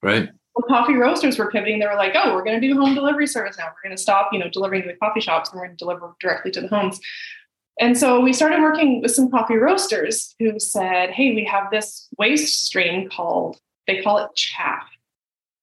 Right. 0.01 0.29
The 0.55 0.63
coffee 0.67 0.95
roasters 0.95 1.37
were 1.37 1.51
pivoting. 1.51 1.77
They 1.77 1.85
were 1.85 1.93
like, 1.93 2.13
"Oh, 2.15 2.33
we're 2.33 2.43
going 2.43 2.59
to 2.59 2.67
do 2.67 2.73
home 2.73 2.95
delivery 2.95 3.27
service 3.27 3.55
now. 3.55 3.65
We're 3.65 3.87
going 3.87 3.95
to 3.95 4.01
stop, 4.01 4.29
you 4.33 4.39
know, 4.39 4.49
delivering 4.49 4.81
to 4.81 4.87
the 4.87 4.95
coffee 4.95 5.21
shops, 5.21 5.51
and 5.51 5.59
we're 5.59 5.67
going 5.67 5.77
to 5.77 5.85
deliver 5.85 6.15
directly 6.19 6.49
to 6.49 6.61
the 6.61 6.69
homes." 6.69 6.99
And 7.79 7.95
so 7.95 8.19
we 8.19 8.33
started 8.33 8.61
working 8.61 8.99
with 9.03 9.11
some 9.11 9.29
coffee 9.29 9.57
roasters 9.57 10.33
who 10.39 10.59
said, 10.59 11.11
"Hey, 11.11 11.35
we 11.35 11.45
have 11.45 11.69
this 11.69 12.07
waste 12.17 12.65
stream 12.65 13.09
called 13.11 13.59
they 13.85 14.01
call 14.01 14.17
it 14.17 14.31
chaff, 14.35 14.87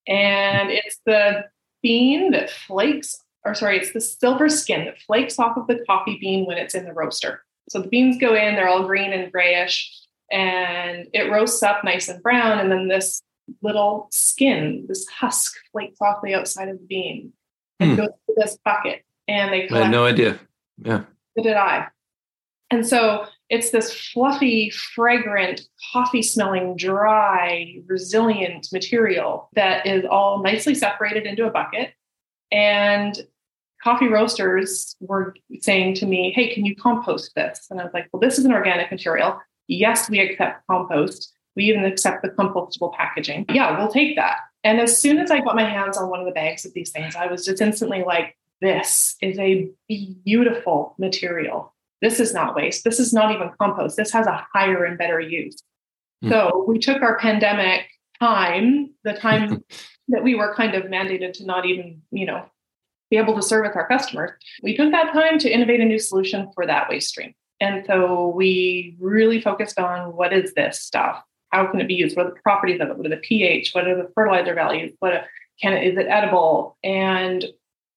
and 0.06 0.70
it's 0.70 1.00
the 1.04 1.46
bean 1.82 2.30
that 2.30 2.48
flakes 2.48 3.16
or 3.44 3.54
sorry, 3.54 3.78
it's 3.78 3.92
the 3.92 4.00
silver 4.00 4.48
skin 4.48 4.84
that 4.84 5.00
flakes 5.00 5.38
off 5.38 5.56
of 5.56 5.66
the 5.66 5.84
coffee 5.86 6.18
bean 6.20 6.46
when 6.46 6.58
it's 6.58 6.74
in 6.74 6.84
the 6.84 6.92
roaster. 6.92 7.42
So 7.68 7.80
the 7.80 7.88
beans 7.88 8.18
go 8.18 8.34
in, 8.34 8.54
they're 8.54 8.68
all 8.68 8.86
green 8.86 9.12
and 9.12 9.30
grayish, 9.32 9.90
and 10.30 11.06
it 11.12 11.30
roasts 11.30 11.62
up 11.62 11.84
nice 11.84 12.08
and 12.08 12.22
brown. 12.22 12.58
And 12.58 12.70
then 12.70 12.88
this 12.88 13.22
little 13.62 14.08
skin, 14.10 14.86
this 14.88 15.06
husk, 15.08 15.54
flakes 15.72 15.98
off 16.00 16.18
the 16.22 16.34
outside 16.34 16.68
of 16.68 16.78
the 16.78 16.86
bean 16.86 17.32
and 17.80 17.92
hmm. 17.92 17.96
goes 17.96 18.08
to 18.08 18.34
this 18.36 18.58
bucket. 18.64 19.04
And 19.28 19.52
they 19.52 19.66
collect. 19.66 19.82
I 19.82 19.86
had 19.86 19.92
no 19.92 20.04
idea. 20.04 20.38
Yeah. 20.78 21.04
So 21.36 21.42
did 21.42 21.56
I. 21.56 21.88
And 22.70 22.86
so 22.86 23.26
it's 23.50 23.70
this 23.70 23.92
fluffy, 23.92 24.70
fragrant, 24.70 25.68
coffee 25.92 26.22
smelling, 26.22 26.76
dry, 26.76 27.76
resilient 27.86 28.68
material 28.72 29.50
that 29.54 29.86
is 29.86 30.04
all 30.10 30.42
nicely 30.42 30.74
separated 30.74 31.26
into 31.26 31.46
a 31.46 31.50
bucket. 31.50 31.92
And 32.50 33.14
coffee 33.82 34.08
roasters 34.08 34.96
were 35.00 35.34
saying 35.60 35.94
to 35.94 36.06
me, 36.06 36.32
Hey, 36.34 36.54
can 36.54 36.64
you 36.64 36.74
compost 36.76 37.32
this? 37.34 37.66
And 37.70 37.80
I 37.80 37.84
was 37.84 37.92
like, 37.92 38.08
Well, 38.12 38.20
this 38.20 38.38
is 38.38 38.44
an 38.44 38.52
organic 38.52 38.90
material. 38.90 39.40
Yes, 39.68 40.08
we 40.08 40.20
accept 40.20 40.66
compost. 40.66 41.32
We 41.56 41.64
even 41.64 41.84
accept 41.84 42.22
the 42.22 42.30
compostable 42.30 42.94
packaging. 42.94 43.46
Yeah, 43.50 43.78
we'll 43.78 43.92
take 43.92 44.16
that. 44.16 44.38
And 44.64 44.80
as 44.80 45.00
soon 45.00 45.18
as 45.18 45.30
I 45.30 45.40
got 45.40 45.56
my 45.56 45.64
hands 45.64 45.96
on 45.96 46.08
one 46.08 46.20
of 46.20 46.26
the 46.26 46.32
bags 46.32 46.64
of 46.64 46.72
these 46.72 46.90
things, 46.90 47.16
I 47.16 47.26
was 47.26 47.44
just 47.44 47.60
instantly 47.60 48.02
like, 48.04 48.36
This 48.60 49.16
is 49.20 49.38
a 49.38 49.68
beautiful 49.88 50.94
material. 50.98 51.74
This 52.00 52.18
is 52.18 52.34
not 52.34 52.54
waste. 52.56 52.84
This 52.84 52.98
is 52.98 53.12
not 53.12 53.32
even 53.32 53.50
compost. 53.60 53.96
This 53.96 54.12
has 54.12 54.26
a 54.26 54.46
higher 54.52 54.84
and 54.84 54.98
better 54.98 55.20
use. 55.20 55.62
Mm. 56.24 56.30
So 56.30 56.64
we 56.66 56.78
took 56.78 57.02
our 57.02 57.18
pandemic 57.18 57.86
time, 58.18 58.90
the 59.04 59.12
time 59.12 59.64
that 60.08 60.24
we 60.24 60.34
were 60.34 60.54
kind 60.54 60.74
of 60.74 60.84
mandated 60.84 61.32
to 61.34 61.46
not 61.46 61.64
even, 61.64 62.02
you 62.10 62.26
know, 62.26 62.44
be 63.12 63.18
able 63.18 63.34
to 63.34 63.42
service 63.42 63.76
our 63.76 63.86
customers. 63.86 64.30
We 64.62 64.74
took 64.74 64.90
that 64.90 65.12
time 65.12 65.38
to 65.40 65.50
innovate 65.50 65.80
a 65.80 65.84
new 65.84 65.98
solution 65.98 66.50
for 66.54 66.64
that 66.64 66.88
waste 66.88 67.10
stream. 67.10 67.34
And 67.60 67.84
so 67.86 68.28
we 68.28 68.96
really 68.98 69.38
focused 69.38 69.78
on 69.78 70.16
what 70.16 70.32
is 70.32 70.54
this 70.54 70.80
stuff? 70.80 71.22
How 71.50 71.66
can 71.70 71.82
it 71.82 71.88
be 71.88 71.94
used? 71.94 72.16
What 72.16 72.24
are 72.24 72.30
the 72.30 72.40
properties 72.40 72.80
of 72.80 72.88
it? 72.88 72.96
What 72.96 73.04
are 73.04 73.10
the 73.10 73.18
pH? 73.18 73.74
What 73.74 73.86
are 73.86 73.94
the 73.94 74.10
fertilizer 74.14 74.54
values? 74.54 74.92
What 75.00 75.26
can 75.60 75.74
it, 75.74 75.86
is 75.86 75.98
it 75.98 76.06
edible? 76.08 76.78
And 76.82 77.44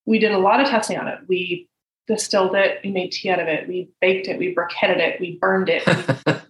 we 0.05 0.19
did 0.19 0.33
a 0.33 0.37
lot 0.37 0.59
of 0.59 0.67
testing 0.67 0.97
on 0.97 1.07
it. 1.07 1.19
We 1.29 1.69
distilled 2.07 2.53
it, 2.53 2.81
we 2.83 2.91
made 2.91 3.13
tea 3.13 3.29
out 3.29 3.39
of 3.39 3.47
it, 3.47 3.69
we 3.69 3.87
baked 4.01 4.27
it, 4.27 4.37
we 4.37 4.53
briquetted 4.53 4.97
it, 4.97 5.19
we 5.21 5.37
burned 5.37 5.69
it. 5.69 5.83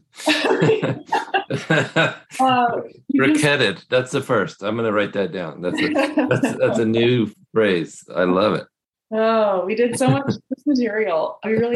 uh, 1.70 2.14
briquetted. 3.16 3.84
That's 3.90 4.12
the 4.12 4.22
first. 4.22 4.64
I'm 4.64 4.76
going 4.76 4.86
to 4.86 4.94
write 4.94 5.14
that 5.14 5.32
down. 5.32 5.62
That's 5.62 5.82
a, 5.82 5.90
that's, 6.30 6.58
that's 6.58 6.80
a 6.80 6.86
new 6.86 7.32
phrase. 7.54 8.04
I 8.14 8.24
love 8.24 8.54
it. 8.54 8.66
Oh, 9.12 9.66
we 9.66 9.76
did 9.76 9.98
so 9.98 10.10
much 10.10 10.26
this 10.50 10.66
material. 10.66 11.40
We 11.44 11.54
really, 11.54 11.76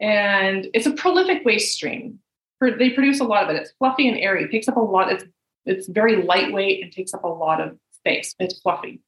and 0.00 0.66
it's 0.74 0.86
a 0.86 0.92
prolific 0.92 1.44
waste 1.44 1.74
stream. 1.74 2.18
They 2.60 2.90
produce 2.90 3.20
a 3.20 3.24
lot 3.24 3.44
of 3.44 3.50
it. 3.50 3.60
It's 3.60 3.72
fluffy 3.72 4.08
and 4.08 4.16
airy. 4.18 4.44
It 4.44 4.50
takes 4.50 4.68
up 4.68 4.76
a 4.76 4.80
lot. 4.80 5.10
It's 5.12 5.24
it's 5.64 5.88
very 5.88 6.22
lightweight 6.22 6.82
and 6.82 6.92
takes 6.92 7.12
up 7.12 7.24
a 7.24 7.28
lot 7.28 7.60
of 7.60 7.76
space. 7.90 8.34
It's 8.38 8.60
fluffy, 8.60 9.00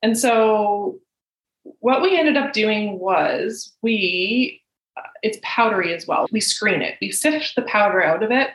and 0.00 0.16
so 0.16 1.00
what 1.80 2.02
we 2.02 2.16
ended 2.16 2.36
up 2.36 2.52
doing 2.52 3.00
was 3.00 3.72
we 3.82 4.62
uh, 4.96 5.02
it's 5.22 5.38
powdery 5.42 5.92
as 5.92 6.06
well. 6.06 6.26
We 6.30 6.40
screen 6.40 6.82
it. 6.82 6.98
We 7.00 7.10
sift 7.10 7.56
the 7.56 7.62
powder 7.62 8.02
out 8.02 8.22
of 8.22 8.30
it 8.30 8.50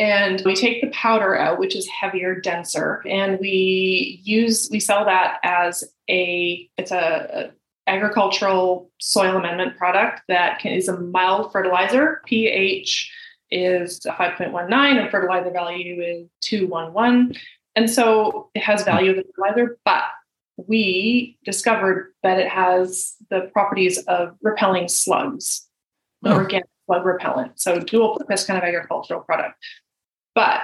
and 0.00 0.42
we 0.46 0.56
take 0.56 0.80
the 0.80 0.88
powder 0.88 1.36
out 1.36 1.58
which 1.58 1.76
is 1.76 1.86
heavier 1.86 2.34
denser 2.40 3.02
and 3.06 3.38
we 3.38 4.20
use 4.24 4.68
we 4.72 4.80
sell 4.80 5.04
that 5.04 5.38
as 5.44 5.84
a 6.08 6.68
it's 6.78 6.90
a, 6.90 7.50
a 7.86 7.90
agricultural 7.90 8.90
soil 9.00 9.36
amendment 9.36 9.76
product 9.76 10.22
that 10.28 10.60
can, 10.60 10.72
is 10.72 10.86
a 10.86 10.96
mild 10.96 11.50
fertilizer. 11.52 12.20
Ph 12.26 13.10
is 13.50 14.00
5.19 14.06 14.72
and 14.72 15.10
fertilizer 15.10 15.50
value 15.50 16.00
is 16.00 16.28
211 16.42 17.34
and 17.74 17.90
so 17.90 18.48
it 18.54 18.62
has 18.62 18.84
value 18.84 19.10
as 19.10 19.18
a 19.18 19.22
fertilizer 19.22 19.76
but 19.84 20.04
we 20.56 21.36
discovered 21.44 22.12
that 22.22 22.38
it 22.38 22.48
has 22.48 23.16
the 23.28 23.50
properties 23.52 23.98
of 24.04 24.36
repelling 24.40 24.86
slugs 24.86 25.66
oh. 26.24 26.32
organic 26.32 26.68
slug 26.86 27.04
repellent. 27.04 27.60
So 27.60 27.80
dual 27.80 28.16
purpose 28.16 28.44
kind 28.44 28.58
of 28.58 28.64
agricultural 28.64 29.22
product 29.22 29.54
but 30.40 30.62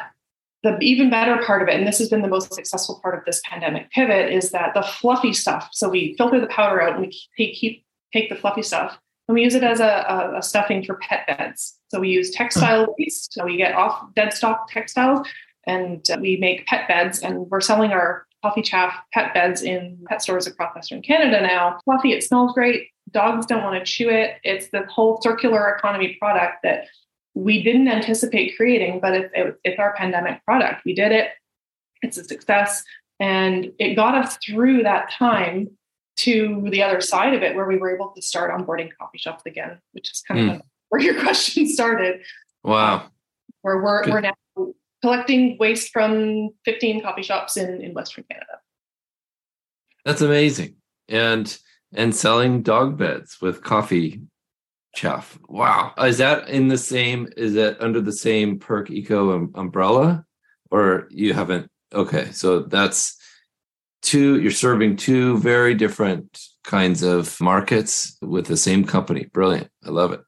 the 0.63 0.79
even 0.81 1.11
better 1.11 1.37
part 1.45 1.61
of 1.61 1.69
it, 1.69 1.75
and 1.75 1.87
this 1.87 1.99
has 1.99 2.09
been 2.09 2.23
the 2.23 2.29
most 2.29 2.55
successful 2.55 2.99
part 3.03 3.15
of 3.15 3.25
this 3.27 3.43
pandemic 3.45 3.91
pivot, 3.91 4.33
is 4.33 4.53
that 4.53 4.73
the 4.73 4.81
fluffy 4.81 5.35
stuff. 5.35 5.69
So 5.73 5.91
we 5.91 6.15
filter 6.17 6.41
the 6.41 6.47
powder 6.47 6.81
out 6.81 6.97
and 6.97 7.13
we 7.39 7.53
keep, 7.53 7.85
take 8.11 8.31
the 8.31 8.37
fluffy 8.37 8.63
stuff 8.63 8.99
and 9.29 9.35
we 9.35 9.43
use 9.43 9.55
it 9.55 9.63
as 9.63 9.81
a, 9.81 9.85
a, 9.85 10.39
a 10.39 10.43
stuffing 10.43 10.83
for 10.83 10.95
pet 10.95 11.27
beds. 11.27 11.79
So 11.89 12.01
we 12.01 12.09
use 12.09 12.31
textile 12.31 12.85
mm-hmm. 12.85 12.93
waste. 12.99 13.35
So 13.35 13.45
we 13.45 13.59
get 13.59 13.75
off 13.75 14.15
dead 14.15 14.33
stock 14.33 14.71
textiles 14.71 15.29
and 15.67 16.03
uh, 16.11 16.17
we 16.23 16.39
make 16.39 16.65
pet 16.67 16.89
beds 16.89 17.19
and 17.19 17.51
we're 17.51 17.61
selling 17.61 17.93
our 17.93 18.27
coffee 18.43 18.63
chaff 18.63 18.95
pet 19.13 19.35
beds 19.35 19.61
in 19.61 19.99
pet 20.09 20.23
stores 20.23 20.47
across 20.47 20.75
Western 20.75 21.03
Canada 21.03 21.43
now. 21.43 21.79
Fluffy, 21.85 22.13
it 22.13 22.25
smells 22.25 22.55
great. 22.55 22.89
Dogs 23.11 23.45
don't 23.45 23.63
want 23.63 23.79
to 23.79 23.85
chew 23.85 24.09
it. 24.09 24.37
It's 24.43 24.71
the 24.71 24.87
whole 24.87 25.21
circular 25.21 25.75
economy 25.75 26.17
product 26.19 26.63
that 26.63 26.87
we 27.37 27.63
didn't 27.63 27.87
anticipate 27.87 28.57
creating, 28.57 28.99
but 28.99 29.13
it's, 29.13 29.31
it, 29.35 29.61
it's 29.63 29.79
our 29.79 29.93
pandemic 29.95 30.43
product. 30.47 30.87
We 30.87 30.95
did 30.95 31.13
it. 31.13 31.29
It's 32.01 32.17
a 32.17 32.25
success. 32.25 32.83
And 33.21 33.73
it 33.79 33.95
got 33.95 34.15
us 34.15 34.39
through 34.39 34.85
that 34.85 35.11
time 35.11 35.69
to 36.19 36.67
the 36.71 36.83
other 36.83 37.03
side 37.03 37.35
of 37.35 37.43
it 37.43 37.55
where 37.55 37.67
we 37.67 37.77
were 37.77 37.95
able 37.95 38.09
to 38.17 38.23
start 38.23 38.51
onboarding 38.51 38.89
coffee 38.99 39.19
shops 39.19 39.43
again, 39.45 39.79
which 39.93 40.11
is 40.11 40.23
kind 40.27 40.41
mm. 40.41 40.51
of 40.51 40.57
hmm. 40.57 40.67
where 40.89 41.03
your 41.03 41.21
question 41.21 41.69
started. 41.69 42.23
Wow. 42.65 43.11
Where 43.61 43.83
we're, 43.83 44.11
we're 44.11 44.21
now 44.23 44.35
collecting 45.03 45.59
waste 45.61 45.93
from 45.93 46.51
15 46.65 47.03
coffee 47.03 47.23
shops 47.23 47.59
in, 47.59 47.83
in 47.83 47.93
Western 47.93 48.25
Canada. 48.31 48.61
That's 50.07 50.23
amazing. 50.23 50.77
And 51.09 51.57
and 51.95 52.15
selling 52.15 52.63
dog 52.63 52.97
beds 52.97 53.41
with 53.41 53.63
coffee 53.63 54.23
chaff. 54.97 55.39
Wow. 55.49 55.93
Is 55.99 56.19
that 56.19 56.49
in 56.49 56.69
the 56.69 56.79
same, 56.79 57.29
is 57.37 57.55
that 57.55 57.81
under 57.81 58.01
the 58.01 58.13
same 58.13 58.59
Perk 58.59 58.91
Eco 58.91 59.37
um, 59.37 59.53
umbrella? 59.55 60.27
or 60.71 61.07
you 61.11 61.33
haven't 61.33 61.71
okay 61.95 62.31
so 62.33 62.61
that's 62.61 63.17
two 64.03 64.41
you're 64.41 64.51
serving 64.51 64.97
two 64.97 65.39
very 65.39 65.75
different 65.75 66.41
kinds 66.65 67.03
of 67.03 67.41
markets 67.41 68.17
with 68.23 68.47
the 68.47 68.57
same 68.57 68.85
company 68.85 69.29
brilliant 69.33 69.69
i 69.85 69.91
love 69.91 70.13
it 70.13 70.21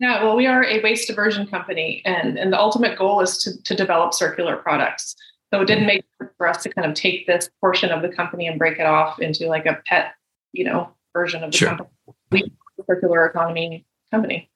yeah 0.00 0.22
well 0.22 0.36
we 0.36 0.46
are 0.46 0.64
a 0.64 0.80
waste 0.82 1.08
diversion 1.08 1.46
company 1.46 2.02
and 2.04 2.38
and 2.38 2.52
the 2.52 2.58
ultimate 2.58 2.98
goal 2.98 3.20
is 3.20 3.38
to, 3.38 3.62
to 3.62 3.74
develop 3.74 4.12
circular 4.12 4.56
products 4.56 5.16
so 5.52 5.60
it 5.60 5.66
didn't 5.66 5.86
make 5.86 6.04
sense 6.18 6.32
for 6.36 6.48
us 6.48 6.62
to 6.62 6.68
kind 6.68 6.88
of 6.88 6.94
take 6.94 7.26
this 7.26 7.48
portion 7.60 7.90
of 7.90 8.02
the 8.02 8.08
company 8.08 8.46
and 8.46 8.58
break 8.58 8.78
it 8.78 8.86
off 8.86 9.20
into 9.20 9.46
like 9.46 9.66
a 9.66 9.80
pet 9.86 10.14
you 10.52 10.64
know 10.64 10.90
version 11.12 11.42
of 11.42 11.52
the 11.52 11.56
sure. 11.56 11.68
company 11.68 11.88
we 12.30 12.52
circular 12.86 13.26
economy 13.26 13.86
company. 14.10 14.50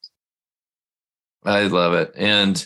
I 1.45 1.63
love 1.65 1.95
it. 1.95 2.13
And 2.17 2.65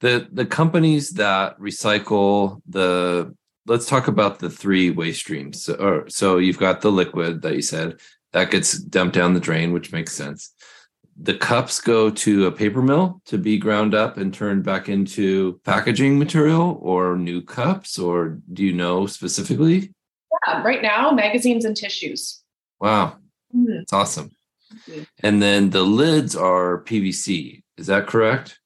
the 0.00 0.28
the 0.30 0.46
companies 0.46 1.10
that 1.12 1.58
recycle 1.58 2.60
the 2.68 3.34
let's 3.66 3.86
talk 3.86 4.08
about 4.08 4.38
the 4.38 4.50
three 4.50 4.90
waste 4.90 5.20
streams. 5.20 5.64
So, 5.64 5.74
or, 5.74 6.08
so 6.08 6.38
you've 6.38 6.58
got 6.58 6.80
the 6.80 6.92
liquid 6.92 7.42
that 7.42 7.54
you 7.54 7.62
said 7.62 8.00
that 8.32 8.50
gets 8.50 8.78
dumped 8.78 9.14
down 9.14 9.34
the 9.34 9.40
drain 9.40 9.72
which 9.72 9.92
makes 9.92 10.12
sense. 10.12 10.52
The 11.18 11.34
cups 11.34 11.80
go 11.80 12.10
to 12.10 12.46
a 12.46 12.52
paper 12.52 12.82
mill 12.82 13.22
to 13.24 13.38
be 13.38 13.56
ground 13.56 13.94
up 13.94 14.18
and 14.18 14.34
turned 14.34 14.64
back 14.64 14.90
into 14.90 15.58
packaging 15.64 16.18
material 16.18 16.78
or 16.82 17.16
new 17.16 17.40
cups 17.40 17.98
or 17.98 18.38
do 18.52 18.62
you 18.64 18.74
know 18.74 19.06
specifically? 19.06 19.92
Yeah 20.46 20.62
right 20.62 20.82
now 20.82 21.10
magazines 21.10 21.64
and 21.64 21.76
tissues. 21.76 22.42
Wow. 22.80 23.16
Mm-hmm. 23.54 23.76
that's 23.78 23.92
awesome 23.92 24.35
Mm-hmm. 24.74 25.02
and 25.22 25.40
then 25.40 25.70
the 25.70 25.82
lids 25.82 26.34
are 26.34 26.82
pvc 26.82 27.62
is 27.76 27.86
that 27.86 28.08
correct 28.08 28.58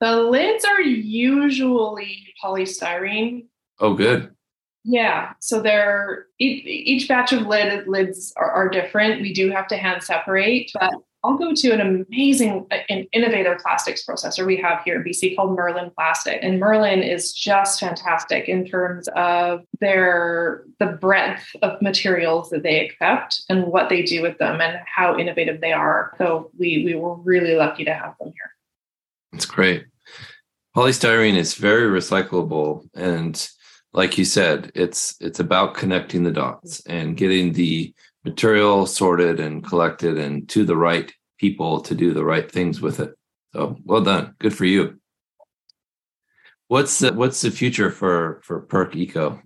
the 0.00 0.16
lids 0.16 0.64
are 0.64 0.80
usually 0.80 2.34
polystyrene. 2.42 3.46
Oh, 3.78 3.94
good. 3.94 4.34
Yeah. 4.82 5.32
So 5.40 5.60
they're 5.60 6.26
each, 6.38 6.64
each 6.64 7.08
batch 7.08 7.32
of 7.32 7.46
lid 7.46 7.86
lids 7.86 8.32
are, 8.36 8.50
are, 8.50 8.70
different. 8.70 9.20
We 9.20 9.34
do 9.34 9.50
have 9.50 9.66
to 9.68 9.76
hand 9.76 10.02
separate, 10.02 10.70
but 10.72 10.94
I'll 11.22 11.36
go 11.36 11.52
to 11.54 11.70
an 11.72 11.80
amazing, 11.80 12.66
uh, 12.70 12.78
an 12.88 13.06
innovative 13.12 13.58
plastics 13.58 14.04
processor 14.06 14.46
we 14.46 14.56
have 14.56 14.82
here 14.84 14.96
in 14.96 15.04
BC 15.04 15.36
called 15.36 15.54
Merlin 15.54 15.90
Plastic. 15.94 16.38
And 16.42 16.58
Merlin 16.58 17.02
is 17.02 17.32
just 17.32 17.80
fantastic 17.80 18.48
in 18.48 18.64
terms 18.64 19.08
of 19.14 19.60
their 19.80 20.64
the 20.78 20.86
breadth 20.86 21.44
of 21.62 21.80
materials 21.82 22.48
that 22.50 22.62
they 22.62 22.84
accept 22.84 23.42
and 23.50 23.66
what 23.66 23.90
they 23.90 24.02
do 24.02 24.22
with 24.22 24.38
them 24.38 24.60
and 24.60 24.78
how 24.86 25.18
innovative 25.18 25.60
they 25.60 25.72
are. 25.72 26.14
So 26.16 26.50
we 26.58 26.84
we 26.84 26.94
were 26.94 27.16
really 27.16 27.54
lucky 27.54 27.84
to 27.84 27.92
have 27.92 28.14
them 28.18 28.28
here. 28.28 28.50
That's 29.32 29.46
great. 29.46 29.86
Polystyrene 30.74 31.36
is 31.36 31.54
very 31.54 31.88
recyclable 31.88 32.88
and 32.94 33.50
like 33.92 34.16
you 34.16 34.24
said, 34.24 34.70
it's 34.74 35.16
it's 35.20 35.40
about 35.40 35.74
connecting 35.74 36.22
the 36.22 36.30
dots 36.30 36.80
and 36.86 37.16
getting 37.16 37.52
the 37.52 37.92
material 38.24 38.86
sorted 38.86 39.40
and 39.40 39.64
collected 39.64 40.18
and 40.18 40.48
to 40.50 40.64
the 40.64 40.76
right 40.76 41.12
people 41.38 41.80
to 41.80 41.94
do 41.94 42.12
the 42.12 42.24
right 42.24 42.50
things 42.50 42.80
with 42.80 43.00
it. 43.00 43.14
So 43.52 43.76
well 43.84 44.02
done. 44.02 44.34
Good 44.38 44.54
for 44.54 44.64
you. 44.64 45.00
What's 46.68 47.00
the, 47.00 47.12
what's 47.12 47.40
the 47.40 47.50
future 47.50 47.90
for 47.90 48.40
for 48.44 48.60
Perk 48.60 48.94
Eco? 48.94 49.40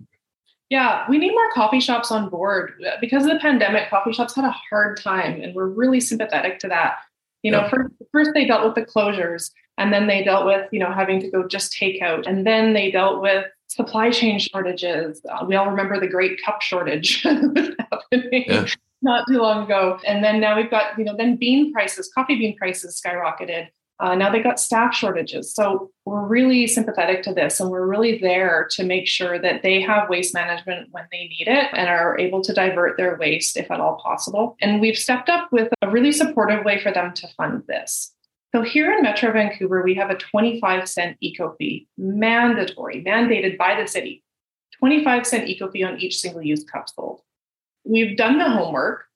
Yeah, 0.69 1.05
we 1.09 1.17
need 1.17 1.31
more 1.31 1.51
coffee 1.53 1.79
shops 1.79 2.11
on 2.11 2.29
board 2.29 2.73
because 2.99 3.23
of 3.23 3.31
the 3.31 3.39
pandemic. 3.39 3.89
Coffee 3.89 4.13
shops 4.13 4.35
had 4.35 4.45
a 4.45 4.55
hard 4.69 4.99
time, 4.99 5.41
and 5.41 5.53
we're 5.55 5.67
really 5.67 5.99
sympathetic 5.99 6.59
to 6.59 6.67
that. 6.67 6.97
You 7.43 7.51
know, 7.51 7.67
first, 7.69 7.93
first 8.11 8.31
they 8.33 8.45
dealt 8.45 8.65
with 8.65 8.73
the 8.73 8.91
closures, 8.91 9.51
and 9.77 9.93
then 9.93 10.07
they 10.07 10.23
dealt 10.23 10.45
with, 10.45 10.67
you 10.71 10.79
know, 10.79 10.91
having 10.91 11.19
to 11.21 11.29
go 11.29 11.47
just 11.47 11.73
take 11.73 12.01
out, 12.01 12.25
and 12.25 12.47
then 12.47 12.73
they 12.73 12.89
dealt 12.89 13.21
with 13.21 13.45
supply 13.67 14.09
chain 14.09 14.39
shortages. 14.39 15.21
Uh, 15.29 15.45
we 15.45 15.55
all 15.55 15.69
remember 15.69 15.99
the 15.99 16.07
great 16.07 16.41
cup 16.43 16.61
shortage 16.61 17.21
happening 17.23 18.45
yeah. 18.47 18.65
not 19.01 19.25
too 19.27 19.39
long 19.39 19.65
ago, 19.65 19.99
and 20.05 20.23
then 20.23 20.39
now 20.39 20.55
we've 20.55 20.71
got, 20.71 20.97
you 20.97 21.03
know, 21.03 21.15
then 21.17 21.35
bean 21.35 21.73
prices, 21.73 22.11
coffee 22.13 22.35
bean 22.35 22.55
prices 22.57 23.01
skyrocketed. 23.03 23.67
Uh, 23.99 24.13
now 24.13 24.29
they 24.29 24.41
got 24.41 24.59
staff 24.59 24.93
shortages. 24.93 25.53
So 25.53 25.89
we're 26.05 26.25
really 26.25 26.67
sympathetic 26.67 27.23
to 27.23 27.33
this 27.33 27.59
and 27.59 27.69
we're 27.69 27.87
really 27.87 28.17
there 28.17 28.67
to 28.71 28.83
make 28.83 29.07
sure 29.07 29.39
that 29.39 29.63
they 29.63 29.81
have 29.81 30.09
waste 30.09 30.33
management 30.33 30.89
when 30.91 31.05
they 31.11 31.29
need 31.29 31.47
it 31.47 31.67
and 31.71 31.87
are 31.87 32.19
able 32.19 32.41
to 32.41 32.53
divert 32.53 32.97
their 32.97 33.17
waste 33.17 33.55
if 33.55 33.71
at 33.71 33.79
all 33.79 34.01
possible. 34.03 34.57
And 34.59 34.81
we've 34.81 34.97
stepped 34.97 35.29
up 35.29 35.49
with 35.51 35.69
a 35.81 35.89
really 35.89 36.11
supportive 36.11 36.65
way 36.65 36.81
for 36.81 36.91
them 36.91 37.13
to 37.13 37.27
fund 37.37 37.63
this. 37.67 38.14
So 38.55 38.61
here 38.61 38.89
in 38.93 39.03
Metro 39.03 39.33
Vancouver, 39.33 39.83
we 39.83 39.95
have 39.95 40.09
a 40.09 40.15
25 40.15 40.87
cent 40.87 41.17
eco 41.19 41.53
fee, 41.59 41.89
mandatory, 41.97 43.03
mandated 43.05 43.57
by 43.57 43.77
the 43.77 43.85
city. 43.85 44.23
25 44.79 45.27
cent 45.27 45.49
eco 45.49 45.69
fee 45.69 45.83
on 45.83 45.99
each 45.99 46.21
single 46.21 46.41
use 46.41 46.63
cup 46.63 46.87
sold. 46.87 47.19
We've 47.83 48.15
done 48.15 48.37
the 48.37 48.49
homework 48.49 49.07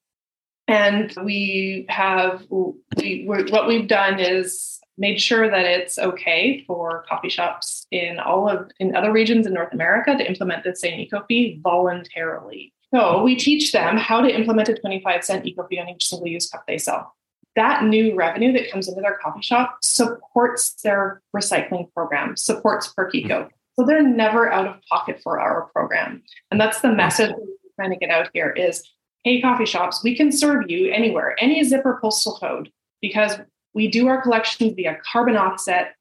and 0.68 1.10
we 1.24 1.86
have 1.88 2.44
we 2.50 3.24
what 3.24 3.66
we've 3.66 3.88
done 3.88 4.20
is 4.20 4.78
made 4.98 5.18
sure 5.18 5.50
that 5.50 5.64
it's 5.64 5.98
okay 5.98 6.62
for 6.66 7.06
coffee 7.08 7.30
shops 7.30 7.86
in 7.90 8.18
all 8.18 8.46
of 8.46 8.70
in 8.78 8.94
other 8.94 9.10
regions 9.10 9.46
in 9.46 9.54
North 9.54 9.72
America 9.72 10.18
to 10.18 10.28
implement 10.28 10.64
the 10.64 10.76
same 10.76 11.00
eco 11.00 11.24
fee 11.26 11.58
voluntarily. 11.62 12.74
So 12.94 13.22
we 13.22 13.36
teach 13.36 13.72
them 13.72 13.96
how 13.96 14.20
to 14.20 14.28
implement 14.28 14.68
a 14.68 14.74
25 14.74 15.24
cent 15.24 15.46
eco 15.46 15.66
fee 15.66 15.80
on 15.80 15.88
each 15.88 16.08
single 16.08 16.28
use 16.28 16.50
cup 16.50 16.64
they 16.66 16.76
sell. 16.76 17.14
That 17.56 17.84
new 17.84 18.14
revenue 18.14 18.52
that 18.52 18.70
comes 18.70 18.88
into 18.88 19.00
their 19.00 19.18
coffee 19.22 19.42
shop 19.42 19.78
supports 19.82 20.74
their 20.82 21.22
recycling 21.34 21.92
program, 21.92 22.36
supports 22.36 22.88
Perk 22.88 23.14
Eco. 23.14 23.42
Mm-hmm. 23.42 23.48
So 23.78 23.86
they're 23.86 24.02
never 24.02 24.52
out 24.52 24.66
of 24.66 24.76
pocket 24.90 25.20
for 25.22 25.40
our 25.40 25.70
program. 25.72 26.22
And 26.50 26.60
that's 26.60 26.80
the 26.80 26.92
message 26.92 27.30
we're 27.36 27.46
trying 27.76 27.90
to 27.90 27.96
get 27.96 28.10
out 28.10 28.28
here 28.32 28.50
is 28.50 28.86
hey, 29.24 29.40
coffee 29.40 29.66
shops, 29.66 30.02
we 30.02 30.16
can 30.16 30.32
serve 30.32 30.70
you 30.70 30.90
anywhere, 30.90 31.36
any 31.38 31.62
zip 31.62 31.82
or 31.84 32.00
postal 32.00 32.38
code, 32.38 32.70
because 33.02 33.36
we 33.74 33.88
do 33.88 34.08
our 34.08 34.22
collections 34.22 34.72
via 34.74 34.96
carbon 35.12 35.36
offset, 35.36 35.94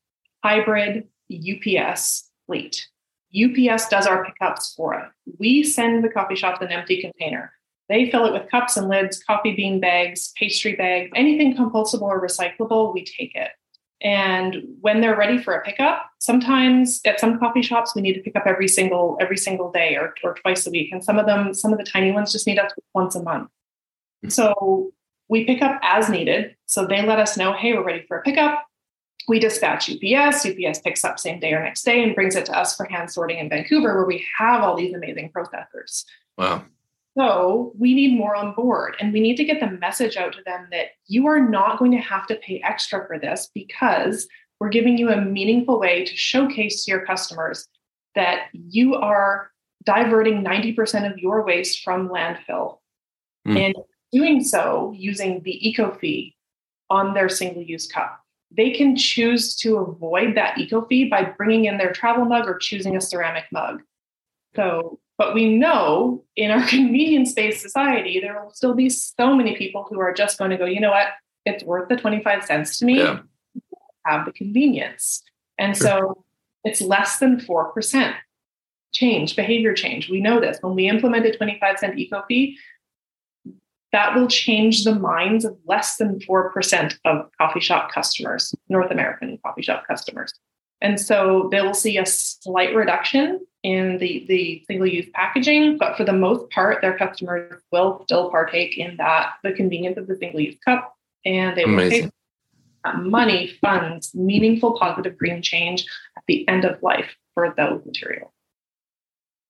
hybrid, 0.44 1.08
UPS 1.32 2.30
fleet. 2.48 2.88
UPS 3.36 3.90
does 3.90 4.08
our 4.08 4.26
pickups 4.26 4.74
for 4.76 4.96
us. 4.96 5.12
We 5.38 5.64
send 5.64 6.04
the 6.04 6.10
coffee 6.10 6.36
shops 6.36 6.62
an 6.62 6.70
empty 6.70 7.02
container. 7.02 7.54
They 7.90 8.10
fill 8.10 8.26
it 8.26 8.34
with 8.34 8.50
cups 8.50 8.78
and 8.78 8.88
lids, 8.88 9.22
coffee 9.24 9.56
bean 9.56 9.80
bags, 9.80 10.32
pastry 10.38 10.76
bags, 10.76 11.12
anything 11.16 11.58
compostable 11.58 12.04
or 12.04 12.22
recyclable, 12.22 12.94
we 12.94 13.04
take 13.04 13.36
it. 13.36 13.50
And 14.02 14.64
when 14.80 15.02
they're 15.02 15.18
ready 15.18 15.38
for 15.38 15.54
a 15.54 15.64
pickup, 15.64 16.06
sometimes 16.20 17.02
at 17.04 17.20
some 17.20 17.38
coffee 17.38 17.62
shops 17.62 17.94
we 17.96 18.02
need 18.02 18.14
to 18.14 18.22
pick 18.22 18.36
up 18.36 18.44
every 18.46 18.68
single 18.68 19.18
every 19.20 19.36
single 19.36 19.72
day 19.72 19.96
or, 19.96 20.14
or 20.24 20.36
twice 20.36 20.66
a 20.66 20.70
week. 20.70 20.92
And 20.92 21.04
some 21.04 21.20
of 21.20 21.26
them, 21.26 21.54
some 21.54 21.74
of 21.74 21.80
the 21.80 21.84
tiny 21.84 22.12
ones 22.12 22.32
just 22.32 22.48
need 22.48 22.60
us 22.60 22.72
once 22.94 23.16
a 23.16 23.24
month. 23.24 23.50
Mm-hmm. 24.24 24.30
So 24.30 24.92
we 25.28 25.44
pick 25.44 25.62
up 25.62 25.80
as 25.84 26.10
needed. 26.10 26.56
So 26.66 26.86
they 26.86 27.06
let 27.06 27.20
us 27.20 27.38
know, 27.38 27.54
hey, 27.54 27.74
we're 27.74 27.84
ready 27.84 28.06
for 28.08 28.18
a 28.18 28.22
pickup. 28.22 28.66
We 29.28 29.40
dispatch 29.40 29.90
UPS. 29.90 30.46
UPS 30.46 30.80
picks 30.80 31.04
up 31.04 31.20
same 31.20 31.40
day 31.40 31.54
or 31.54 31.62
next 31.62 31.84
day 31.84 32.02
and 32.02 32.16
brings 32.16 32.36
it 32.36 32.46
to 32.46 32.58
us 32.58 32.76
for 32.76 32.86
hand 32.86 33.12
sorting 33.12 33.38
in 33.38 33.50
Vancouver, 33.50 33.96
where 33.96 34.06
we 34.06 34.26
have 34.38 34.64
all 34.64 34.76
these 34.76 34.94
amazing 34.94 35.32
processors. 35.32 36.06
Wow. 36.38 36.64
So 37.20 37.74
we 37.78 37.94
need 37.94 38.18
more 38.18 38.34
on 38.34 38.54
board 38.54 38.96
and 39.02 39.12
we 39.12 39.20
need 39.20 39.36
to 39.36 39.44
get 39.44 39.60
the 39.60 39.72
message 39.72 40.16
out 40.16 40.32
to 40.34 40.44
them 40.46 40.68
that 40.72 40.92
you 41.08 41.28
are 41.28 41.40
not 41.40 41.78
going 41.78 41.92
to 41.92 41.98
have 41.98 42.26
to 42.28 42.36
pay 42.36 42.62
extra 42.64 43.06
for 43.06 43.20
this 43.20 43.50
because 43.54 44.26
we're 44.60 44.70
giving 44.70 44.98
you 44.98 45.10
a 45.10 45.20
meaningful 45.20 45.82
way 45.82 46.06
to 46.06 46.16
showcase 46.16 46.86
to 46.86 46.92
your 46.92 47.06
customers 47.06 47.68
that 48.16 48.44
you 48.54 48.96
are 48.96 49.52
diverting 49.84 50.46
90% 50.46 51.12
of 51.12 51.18
your 51.18 51.44
waste 51.44 51.84
from 51.84 52.08
landfill 52.08 52.78
mm. 53.46 53.66
and 53.66 53.76
doing 54.14 54.42
so 54.42 54.94
using 54.96 55.42
the 55.44 55.68
eco 55.68 55.94
fee 55.96 56.38
on 56.90 57.14
their 57.14 57.28
single 57.28 57.62
use 57.62 57.86
cup. 57.86 58.24
They 58.56 58.72
can 58.72 58.96
choose 58.96 59.58
to 59.58 59.80
avoid 59.80 60.38
that 60.38 60.58
eco 60.58 60.86
fee 60.86 61.10
by 61.10 61.24
bringing 61.24 61.66
in 61.66 61.78
their 61.78 61.92
travel 61.92 62.24
mug 62.24 62.48
or 62.48 62.58
choosing 62.58 62.96
a 62.96 63.02
ceramic 63.02 63.44
mug. 63.52 63.82
So 64.56 65.00
but 65.20 65.36
we 65.36 65.54
know 65.54 66.24
in 66.36 66.50
our 66.50 66.66
convenience 66.68 67.34
based 67.34 67.62
society, 67.62 68.20
there 68.20 68.42
will 68.42 68.52
still 68.52 68.74
be 68.74 68.90
so 68.90 69.36
many 69.36 69.56
people 69.56 69.86
who 69.88 70.00
are 70.00 70.14
just 70.14 70.40
going 70.40 70.50
to 70.50 70.58
go, 70.58 70.66
you 70.66 70.80
know 70.80 70.90
what, 70.90 71.10
it's 71.46 71.64
worth 71.64 71.90
the 71.90 71.98
25 71.98 72.46
cents 72.46 72.80
to 72.80 72.86
me, 72.86 73.00
yeah. 73.00 73.20
have 74.06 74.26
the 74.26 74.32
convenience. 74.32 75.22
And 75.60 75.76
sure. 75.76 75.88
so 75.88 76.26
it's 76.64 76.82
less 76.82 77.20
than 77.20 77.38
4% 77.38 78.16
change, 78.94 79.36
behavior 79.36 79.74
change. 79.74 80.10
We 80.10 80.22
know 80.22 80.40
this. 80.40 80.58
When 80.62 80.74
we 80.74 80.88
implement 80.88 81.26
a 81.26 81.36
25 81.36 81.80
cent 81.80 82.00
eco 82.00 82.24
fee, 82.28 82.58
that 83.92 84.16
will 84.16 84.28
change 84.28 84.84
the 84.84 84.96
minds 84.96 85.46
of 85.46 85.58
less 85.66 85.98
than 85.98 86.20
4% 86.20 86.98
of 87.06 87.30
coffee 87.38 87.60
shop 87.60 87.92
customers, 87.92 88.54
North 88.70 88.92
American 88.92 89.38
coffee 89.44 89.64
shop 89.64 89.84
customers. 89.88 90.32
And 90.82 91.00
so 91.00 91.50
they 91.52 91.62
will 91.62 91.74
see 91.74 91.98
a 91.98 92.06
slight 92.06 92.74
reduction 92.74 93.46
in 93.64 93.98
the, 93.98 94.26
the 94.30 94.64
single 94.68 94.88
use 94.88 95.08
packaging, 95.14 95.78
but 95.78 95.98
for 95.98 96.06
the 96.06 96.14
most 96.14 96.50
part, 96.52 96.82
their 96.82 96.98
customers 96.98 97.62
will 97.72 98.02
still 98.06 98.30
partake 98.30 98.78
in 98.78 98.96
that, 98.98 99.34
the 99.44 99.52
convenience 99.52 99.98
of 99.98 100.08
the 100.08 100.16
single 100.16 100.40
use 100.40 100.58
cup, 100.64 100.96
and 101.26 101.58
they 101.58 101.66
will 101.66 101.90
take 101.90 102.10
that 102.86 102.98
money 102.98 103.52
funds 103.60 104.16
meaningful 104.16 104.78
positive 104.80 105.18
green 105.18 105.42
change 105.42 105.86
at 106.16 106.24
the 106.28 106.48
end 106.48 106.64
of 106.64 106.82
life 106.82 107.14
for 107.34 107.54
those 107.58 107.86
materials. 107.86 108.32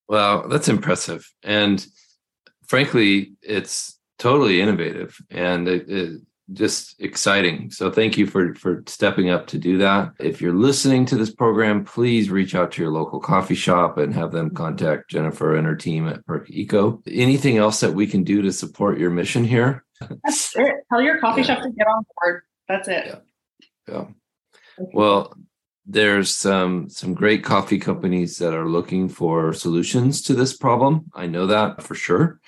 Well, 0.08 0.48
that's 0.48 0.68
impressive. 0.68 1.32
And 1.44 1.86
frankly, 2.66 3.34
it's 3.42 3.96
totally 4.18 4.60
innovative 4.60 5.16
and 5.30 5.68
it, 5.68 5.88
it, 5.88 6.20
just 6.52 7.00
exciting. 7.00 7.70
So 7.70 7.90
thank 7.90 8.18
you 8.18 8.26
for 8.26 8.54
for 8.54 8.82
stepping 8.86 9.30
up 9.30 9.46
to 9.48 9.58
do 9.58 9.78
that. 9.78 10.12
If 10.18 10.40
you're 10.40 10.54
listening 10.54 11.06
to 11.06 11.16
this 11.16 11.32
program, 11.32 11.84
please 11.84 12.30
reach 12.30 12.54
out 12.54 12.72
to 12.72 12.82
your 12.82 12.90
local 12.90 13.20
coffee 13.20 13.54
shop 13.54 13.98
and 13.98 14.14
have 14.14 14.32
them 14.32 14.50
contact 14.50 15.10
Jennifer 15.10 15.56
and 15.56 15.66
her 15.66 15.76
team 15.76 16.08
at 16.08 16.24
Perk 16.26 16.50
Eco. 16.50 17.02
Anything 17.06 17.56
else 17.56 17.80
that 17.80 17.94
we 17.94 18.06
can 18.06 18.24
do 18.24 18.42
to 18.42 18.52
support 18.52 18.98
your 18.98 19.10
mission 19.10 19.44
here? 19.44 19.84
That's 20.24 20.56
it. 20.56 20.74
Tell 20.90 21.02
your 21.02 21.18
coffee 21.18 21.42
yeah. 21.42 21.46
shop 21.46 21.62
to 21.62 21.70
get 21.70 21.86
on 21.86 22.04
board. 22.16 22.42
That's 22.68 22.88
it. 22.88 23.06
Yeah. 23.06 23.18
yeah. 23.88 24.04
Well, 24.92 25.34
there's 25.86 26.32
some 26.32 26.88
some 26.88 27.14
great 27.14 27.44
coffee 27.44 27.78
companies 27.78 28.38
that 28.38 28.54
are 28.54 28.68
looking 28.68 29.08
for 29.08 29.52
solutions 29.52 30.22
to 30.22 30.34
this 30.34 30.56
problem. 30.56 31.06
I 31.14 31.26
know 31.26 31.46
that 31.46 31.82
for 31.82 31.94
sure. 31.94 32.40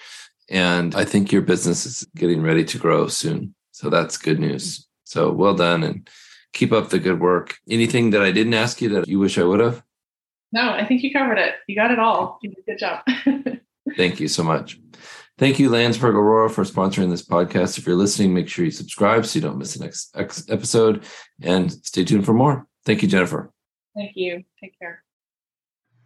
And 0.48 0.94
I 0.94 1.04
think 1.04 1.32
your 1.32 1.42
business 1.42 1.86
is 1.86 2.06
getting 2.14 2.42
ready 2.42 2.64
to 2.64 2.78
grow 2.78 3.08
soon. 3.08 3.54
So 3.82 3.90
that's 3.90 4.16
good 4.16 4.38
news. 4.38 4.86
So 5.02 5.32
well 5.32 5.54
done 5.54 5.82
and 5.82 6.08
keep 6.52 6.70
up 6.70 6.90
the 6.90 7.00
good 7.00 7.18
work. 7.18 7.56
Anything 7.68 8.10
that 8.10 8.22
I 8.22 8.30
didn't 8.30 8.54
ask 8.54 8.80
you 8.80 8.88
that 8.90 9.08
you 9.08 9.18
wish 9.18 9.38
I 9.38 9.42
would 9.42 9.58
have? 9.58 9.82
No, 10.52 10.70
I 10.70 10.84
think 10.84 11.02
you 11.02 11.12
covered 11.12 11.38
it. 11.38 11.56
You 11.66 11.74
got 11.74 11.90
it 11.90 11.98
all. 11.98 12.38
You 12.42 12.50
did 12.50 12.58
a 12.60 12.70
good 12.70 12.78
job. 12.78 13.58
Thank 13.96 14.20
you 14.20 14.28
so 14.28 14.44
much. 14.44 14.78
Thank 15.36 15.58
you, 15.58 15.68
Landsberg 15.68 16.14
Orora, 16.14 16.48
for 16.48 16.62
sponsoring 16.62 17.10
this 17.10 17.26
podcast. 17.26 17.76
If 17.76 17.84
you're 17.84 17.96
listening, 17.96 18.32
make 18.32 18.48
sure 18.48 18.64
you 18.64 18.70
subscribe 18.70 19.26
so 19.26 19.40
you 19.40 19.42
don't 19.42 19.58
miss 19.58 19.74
the 19.74 19.84
next 19.84 20.14
episode 20.48 21.02
and 21.40 21.72
stay 21.72 22.04
tuned 22.04 22.24
for 22.24 22.34
more. 22.34 22.68
Thank 22.84 23.02
you, 23.02 23.08
Jennifer. 23.08 23.50
Thank 23.96 24.12
you. 24.14 24.44
Take 24.60 24.78
care. 24.78 25.02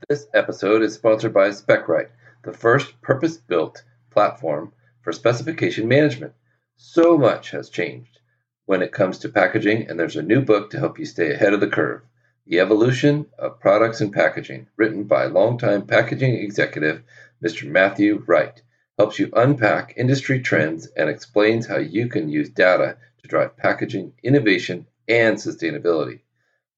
This 0.08 0.28
episode 0.32 0.80
is 0.80 0.94
sponsored 0.94 1.34
by 1.34 1.50
Specright, 1.50 2.08
the 2.42 2.54
first 2.54 2.98
purpose 3.02 3.36
built 3.36 3.84
platform 4.10 4.72
for 5.02 5.12
specification 5.12 5.86
management. 5.86 6.32
So 6.78 7.16
much 7.16 7.52
has 7.52 7.70
changed 7.70 8.20
when 8.66 8.82
it 8.82 8.92
comes 8.92 9.18
to 9.20 9.30
packaging, 9.30 9.88
and 9.88 9.98
there's 9.98 10.16
a 10.16 10.22
new 10.22 10.42
book 10.42 10.70
to 10.70 10.78
help 10.78 10.98
you 10.98 11.06
stay 11.06 11.32
ahead 11.32 11.54
of 11.54 11.60
the 11.60 11.68
curve 11.68 12.02
The 12.46 12.60
Evolution 12.60 13.26
of 13.38 13.60
Products 13.60 14.02
and 14.02 14.12
Packaging, 14.12 14.66
written 14.76 15.04
by 15.04 15.24
longtime 15.24 15.86
packaging 15.86 16.34
executive 16.34 17.02
Mr. 17.42 17.66
Matthew 17.66 18.22
Wright 18.26 18.60
helps 18.98 19.18
you 19.18 19.30
unpack 19.34 19.94
industry 19.96 20.40
trends 20.40 20.86
and 20.86 21.08
explains 21.08 21.66
how 21.66 21.78
you 21.78 22.08
can 22.08 22.28
use 22.28 22.50
data 22.50 22.98
to 23.22 23.28
drive 23.28 23.56
packaging 23.56 24.12
innovation 24.22 24.86
and 25.08 25.38
sustainability. 25.38 26.20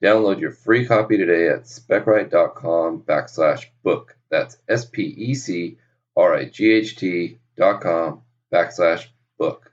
Download 0.01 0.39
your 0.39 0.53
free 0.53 0.87
copy 0.87 1.17
today 1.17 1.49
at 1.49 1.65
specright.com 1.65 3.03
backslash 3.03 3.67
book. 3.83 4.17
That's 4.31 4.59
S 4.69 4.85
P 4.85 5.03
E 5.03 5.35
C 5.35 5.79
R 6.17 6.37
I 6.37 6.45
G 6.45 6.71
H 6.71 6.97
T 6.97 7.39
dot 7.57 7.81
com 7.81 8.23
backslash 8.53 9.07
book. 9.39 9.68